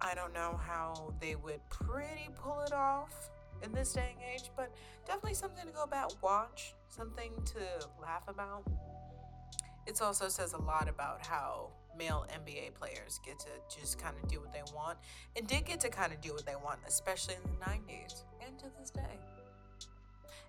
I 0.00 0.14
don't 0.14 0.32
know 0.32 0.58
how 0.62 1.12
they 1.20 1.34
would 1.34 1.60
pretty 1.68 2.28
pull 2.34 2.60
it 2.60 2.72
off 2.72 3.30
in 3.62 3.72
this 3.72 3.92
day 3.92 4.14
and 4.14 4.22
age, 4.34 4.50
but 4.56 4.70
definitely 5.06 5.34
something 5.34 5.66
to 5.66 5.72
go 5.72 5.86
back 5.86 6.08
watch, 6.22 6.74
something 6.88 7.32
to 7.44 7.88
laugh 8.00 8.22
about. 8.28 8.66
It 9.86 10.00
also 10.00 10.28
says 10.28 10.52
a 10.52 10.58
lot 10.58 10.88
about 10.88 11.26
how 11.26 11.70
male 11.96 12.26
NBA 12.32 12.74
players 12.74 13.20
get 13.24 13.38
to 13.40 13.48
just 13.80 13.98
kind 13.98 14.14
of 14.22 14.28
do 14.28 14.40
what 14.40 14.52
they 14.52 14.62
want 14.74 14.98
and 15.36 15.46
did 15.46 15.64
get 15.64 15.80
to 15.80 15.88
kind 15.88 16.12
of 16.12 16.20
do 16.20 16.32
what 16.32 16.46
they 16.46 16.56
want, 16.56 16.78
especially 16.86 17.34
in 17.34 17.42
the 17.42 17.64
90s 17.64 18.24
and 18.46 18.58
to 18.58 18.66
this 18.78 18.90
day. 18.90 19.18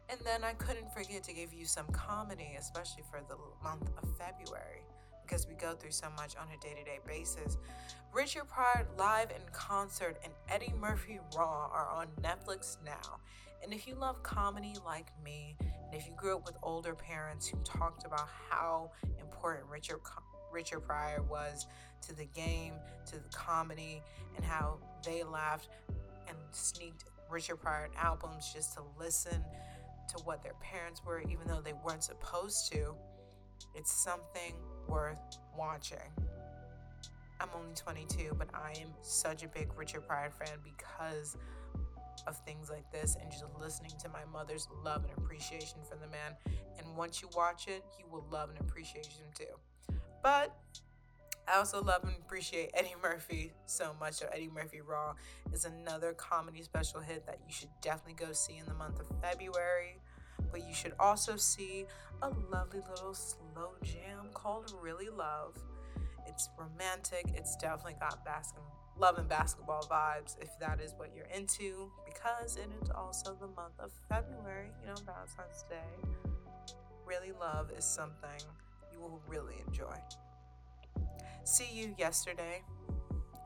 And 0.09 0.19
then 0.25 0.43
I 0.43 0.53
couldn't 0.53 0.93
forget 0.93 1.23
to 1.23 1.33
give 1.33 1.53
you 1.53 1.65
some 1.65 1.87
comedy, 1.87 2.55
especially 2.59 3.03
for 3.09 3.21
the 3.29 3.37
month 3.63 3.89
of 4.01 4.09
February, 4.17 4.83
because 5.25 5.47
we 5.47 5.53
go 5.55 5.73
through 5.73 5.91
so 5.91 6.07
much 6.17 6.35
on 6.35 6.47
a 6.53 6.59
day 6.61 6.73
to 6.77 6.83
day 6.83 6.99
basis. 7.07 7.57
Richard 8.13 8.49
Pryor 8.49 8.85
live 8.97 9.31
in 9.31 9.41
concert 9.53 10.17
and 10.23 10.33
Eddie 10.49 10.73
Murphy 10.77 11.19
Raw 11.35 11.69
are 11.71 11.87
on 11.89 12.07
Netflix 12.21 12.75
now. 12.85 13.19
And 13.63 13.73
if 13.73 13.87
you 13.87 13.95
love 13.95 14.21
comedy 14.23 14.73
like 14.85 15.07
me, 15.23 15.55
and 15.59 15.93
if 15.93 16.07
you 16.07 16.13
grew 16.17 16.35
up 16.35 16.45
with 16.45 16.57
older 16.61 16.95
parents 16.95 17.47
who 17.47 17.57
talked 17.63 18.05
about 18.05 18.27
how 18.49 18.91
important 19.19 19.69
Richard 19.69 20.03
Richard 20.51 20.81
Pryor 20.81 21.21
was 21.23 21.67
to 22.07 22.15
the 22.15 22.25
game, 22.25 22.73
to 23.05 23.15
the 23.15 23.29
comedy, 23.33 24.01
and 24.35 24.45
how 24.45 24.77
they 25.05 25.23
laughed 25.23 25.69
and 26.27 26.37
sneaked 26.51 27.05
Richard 27.29 27.57
Pryor 27.57 27.89
albums 27.97 28.51
just 28.53 28.73
to 28.75 28.81
listen 28.99 29.43
to 30.09 30.23
what 30.23 30.43
their 30.43 30.55
parents 30.61 31.01
were, 31.05 31.21
even 31.21 31.47
though 31.47 31.61
they 31.61 31.73
weren't 31.85 32.03
supposed 32.03 32.71
to. 32.71 32.93
It's 33.75 33.91
something 33.91 34.53
worth 34.87 35.19
watching. 35.57 35.99
I'm 37.39 37.49
only 37.55 37.73
22, 37.73 38.35
but 38.37 38.49
I 38.53 38.73
am 38.81 38.89
such 39.01 39.43
a 39.43 39.47
big 39.47 39.69
Richard 39.75 40.07
Pryor 40.07 40.29
fan 40.29 40.57
because 40.63 41.37
of 42.27 42.37
things 42.45 42.69
like 42.69 42.91
this 42.91 43.17
and 43.19 43.31
just 43.31 43.45
listening 43.59 43.93
to 44.01 44.09
my 44.09 44.23
mother's 44.31 44.67
love 44.83 45.03
and 45.03 45.11
appreciation 45.17 45.79
for 45.89 45.95
the 45.95 46.07
man. 46.07 46.35
And 46.77 46.95
once 46.95 47.21
you 47.21 47.29
watch 47.35 47.67
it, 47.67 47.83
you 47.97 48.05
will 48.11 48.25
love 48.31 48.49
and 48.49 48.59
appreciate 48.59 49.07
him 49.07 49.27
too. 49.33 49.45
But 50.21 50.55
I 51.47 51.57
also 51.57 51.81
love 51.83 52.03
and 52.03 52.13
appreciate 52.17 52.71
Eddie 52.73 52.95
Murphy 53.01 53.53
so 53.65 53.95
much. 53.99 54.13
So 54.15 54.27
Eddie 54.33 54.49
Murphy 54.53 54.81
Raw 54.81 55.15
is 55.53 55.65
another 55.65 56.13
comedy 56.13 56.61
special 56.61 56.99
hit 56.99 57.25
that 57.25 57.39
you 57.45 57.53
should 57.53 57.69
definitely 57.81 58.25
go 58.25 58.31
see 58.31 58.57
in 58.57 58.65
the 58.65 58.73
month 58.73 58.99
of 58.99 59.07
February. 59.21 59.99
But 60.51 60.67
you 60.67 60.73
should 60.73 60.93
also 60.99 61.37
see 61.37 61.85
a 62.21 62.29
lovely 62.51 62.81
little 62.89 63.13
slow 63.13 63.73
jam 63.83 64.29
called 64.33 64.73
Really 64.81 65.09
Love. 65.09 65.57
It's 66.27 66.49
romantic. 66.57 67.25
It's 67.35 67.55
definitely 67.55 67.95
got 67.99 68.23
basketball 68.25 68.81
love 68.97 69.17
and 69.17 69.27
basketball 69.27 69.81
vibes 69.89 70.35
if 70.41 70.49
that 70.59 70.79
is 70.79 70.93
what 70.97 71.09
you're 71.15 71.25
into 71.35 71.89
because 72.05 72.57
it 72.57 72.69
is 72.83 72.89
also 72.91 73.35
the 73.39 73.47
month 73.47 73.73
of 73.79 73.91
February, 74.09 74.69
you 74.81 74.87
know, 74.87 74.95
Valentine's 75.05 75.63
Day. 75.69 76.35
Really 77.05 77.31
love 77.39 77.71
is 77.75 77.83
something 77.83 78.41
will 79.01 79.21
really 79.27 79.55
enjoy. 79.67 79.95
See 81.43 81.67
You 81.71 81.95
Yesterday 81.97 82.61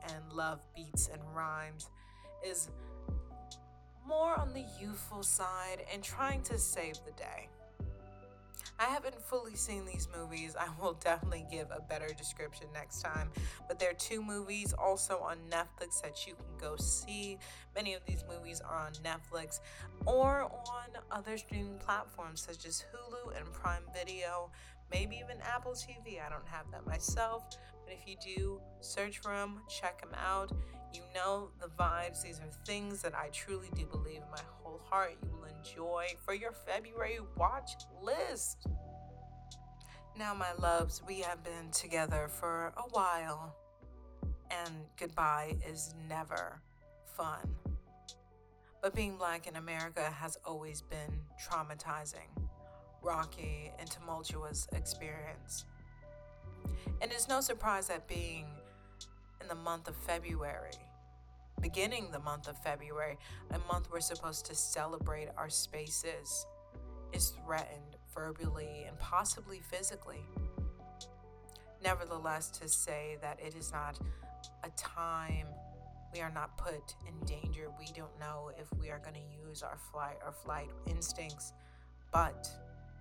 and 0.08 0.32
Love 0.32 0.60
Beats 0.74 1.08
and 1.12 1.22
Rhymes 1.34 1.90
is 2.46 2.70
more 4.06 4.38
on 4.38 4.52
the 4.52 4.64
youthful 4.80 5.22
side 5.22 5.84
and 5.92 6.02
trying 6.02 6.42
to 6.42 6.58
save 6.58 6.96
the 7.04 7.12
day. 7.12 7.48
I 8.78 8.84
haven't 8.84 9.20
fully 9.22 9.54
seen 9.54 9.86
these 9.86 10.06
movies. 10.16 10.54
I 10.58 10.68
will 10.80 10.92
definitely 11.04 11.46
give 11.50 11.68
a 11.70 11.80
better 11.80 12.08
description 12.16 12.66
next 12.74 13.00
time. 13.00 13.30
But 13.68 13.78
there 13.78 13.90
are 13.90 13.94
two 13.94 14.22
movies 14.22 14.74
also 14.74 15.18
on 15.18 15.38
Netflix 15.50 16.02
that 16.02 16.26
you 16.26 16.34
can 16.34 16.58
go 16.58 16.76
see. 16.76 17.38
Many 17.74 17.94
of 17.94 18.04
these 18.06 18.24
movies 18.28 18.60
are 18.60 18.76
on 18.76 18.92
Netflix 19.04 19.60
or 20.04 20.44
on 20.44 21.02
other 21.10 21.38
streaming 21.38 21.78
platforms 21.78 22.42
such 22.42 22.66
as 22.66 22.84
Hulu 22.92 23.38
and 23.38 23.50
Prime 23.52 23.82
Video, 23.94 24.50
maybe 24.90 25.16
even 25.16 25.40
Apple 25.42 25.72
TV. 25.72 26.20
I 26.24 26.28
don't 26.28 26.46
have 26.46 26.70
that 26.72 26.86
myself, 26.86 27.44
but 27.84 27.94
if 27.94 28.06
you 28.06 28.16
do, 28.24 28.60
search 28.80 29.18
for 29.18 29.32
them, 29.32 29.60
check 29.68 30.00
them 30.00 30.14
out. 30.14 30.52
You 30.94 31.02
know 31.14 31.50
the 31.60 31.68
vibes. 31.68 32.22
These 32.22 32.40
are 32.40 32.50
things 32.64 33.02
that 33.02 33.14
I 33.14 33.28
truly 33.28 33.68
do 33.74 33.86
believe 33.86 34.22
in 34.22 34.30
my 34.30 34.42
whole 34.62 34.80
heart 34.88 35.16
you 35.22 35.30
will 35.30 35.48
enjoy 35.58 36.06
for 36.24 36.34
your 36.34 36.52
February 36.52 37.18
watch 37.36 37.72
list. 38.02 38.66
Now, 40.18 40.32
my 40.32 40.52
loves, 40.58 41.02
we 41.06 41.20
have 41.20 41.44
been 41.44 41.70
together 41.72 42.28
for 42.28 42.72
a 42.78 42.88
while, 42.90 43.54
and 44.50 44.72
goodbye 44.98 45.56
is 45.68 45.94
never 46.08 46.62
fun. 47.04 47.54
But 48.80 48.94
being 48.94 49.18
black 49.18 49.46
in 49.46 49.56
America 49.56 50.10
has 50.10 50.38
always 50.44 50.80
been 50.80 51.20
traumatizing, 51.46 52.30
rocky, 53.06 53.70
and 53.78 53.88
tumultuous 53.88 54.66
experience. 54.72 55.64
And 57.00 57.12
it's 57.12 57.28
no 57.28 57.40
surprise 57.40 57.86
that 57.86 58.08
being 58.08 58.46
in 59.40 59.46
the 59.48 59.54
month 59.54 59.86
of 59.86 59.94
February, 59.94 60.72
beginning 61.60 62.10
the 62.10 62.18
month 62.18 62.48
of 62.48 62.58
February, 62.58 63.16
a 63.50 63.58
month 63.72 63.88
we're 63.92 64.00
supposed 64.00 64.44
to 64.46 64.54
celebrate 64.54 65.28
our 65.36 65.48
spaces, 65.48 66.46
is 67.12 67.32
threatened 67.44 67.96
verbally 68.12 68.84
and 68.88 68.98
possibly 68.98 69.60
physically. 69.60 70.26
Nevertheless, 71.84 72.50
to 72.58 72.68
say 72.68 73.18
that 73.22 73.38
it 73.40 73.54
is 73.54 73.70
not 73.70 74.00
a 74.64 74.70
time 74.70 75.46
we 76.12 76.20
are 76.20 76.32
not 76.32 76.56
put 76.58 76.94
in 77.06 77.26
danger, 77.26 77.68
we 77.78 77.86
don't 77.94 78.18
know 78.18 78.50
if 78.58 78.66
we 78.80 78.90
are 78.90 78.98
going 78.98 79.14
to 79.14 79.48
use 79.48 79.62
our 79.62 79.78
flight 79.92 80.16
or 80.24 80.32
flight 80.32 80.70
instincts, 80.86 81.52
but 82.12 82.48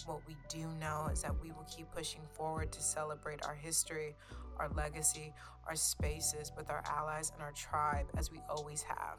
what 0.06 0.22
we 0.28 0.36
do 0.50 0.68
know 0.80 1.10
is 1.12 1.22
that 1.24 1.34
we 1.42 1.52
will 1.52 1.66
keep 1.76 1.92
pushing 1.92 2.22
forward 2.34 2.72
to 2.72 2.82
celebrate 2.82 3.44
our 3.46 3.56
history, 3.56 4.16
our 4.58 4.70
legacy, 4.70 5.34
our 5.68 5.76
spaces 5.76 6.52
with 6.56 6.70
our 6.70 6.84
allies 6.88 7.32
and 7.34 7.42
our 7.42 7.52
tribe 7.52 8.06
as 8.18 8.32
we 8.32 8.40
always 8.50 8.84
have. 8.84 9.18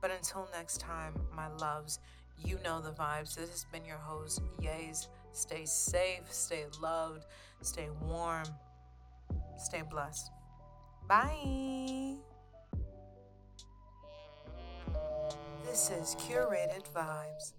But 0.00 0.10
until 0.10 0.48
next 0.52 0.80
time, 0.80 1.14
my 1.34 1.48
loves, 1.48 1.98
you 2.44 2.58
know 2.64 2.80
the 2.80 2.90
vibes. 2.90 3.34
This 3.34 3.50
has 3.50 3.66
been 3.72 3.84
your 3.84 3.96
host, 3.96 4.42
Yays. 4.60 5.08
Stay 5.32 5.64
safe, 5.64 6.30
stay 6.30 6.64
loved, 6.80 7.24
stay 7.62 7.88
warm, 8.02 8.44
stay 9.56 9.82
blessed. 9.88 10.30
Bye. 11.08 12.16
This 15.64 15.90
is 15.90 16.14
Curated 16.16 16.84
Vibes. 16.94 17.52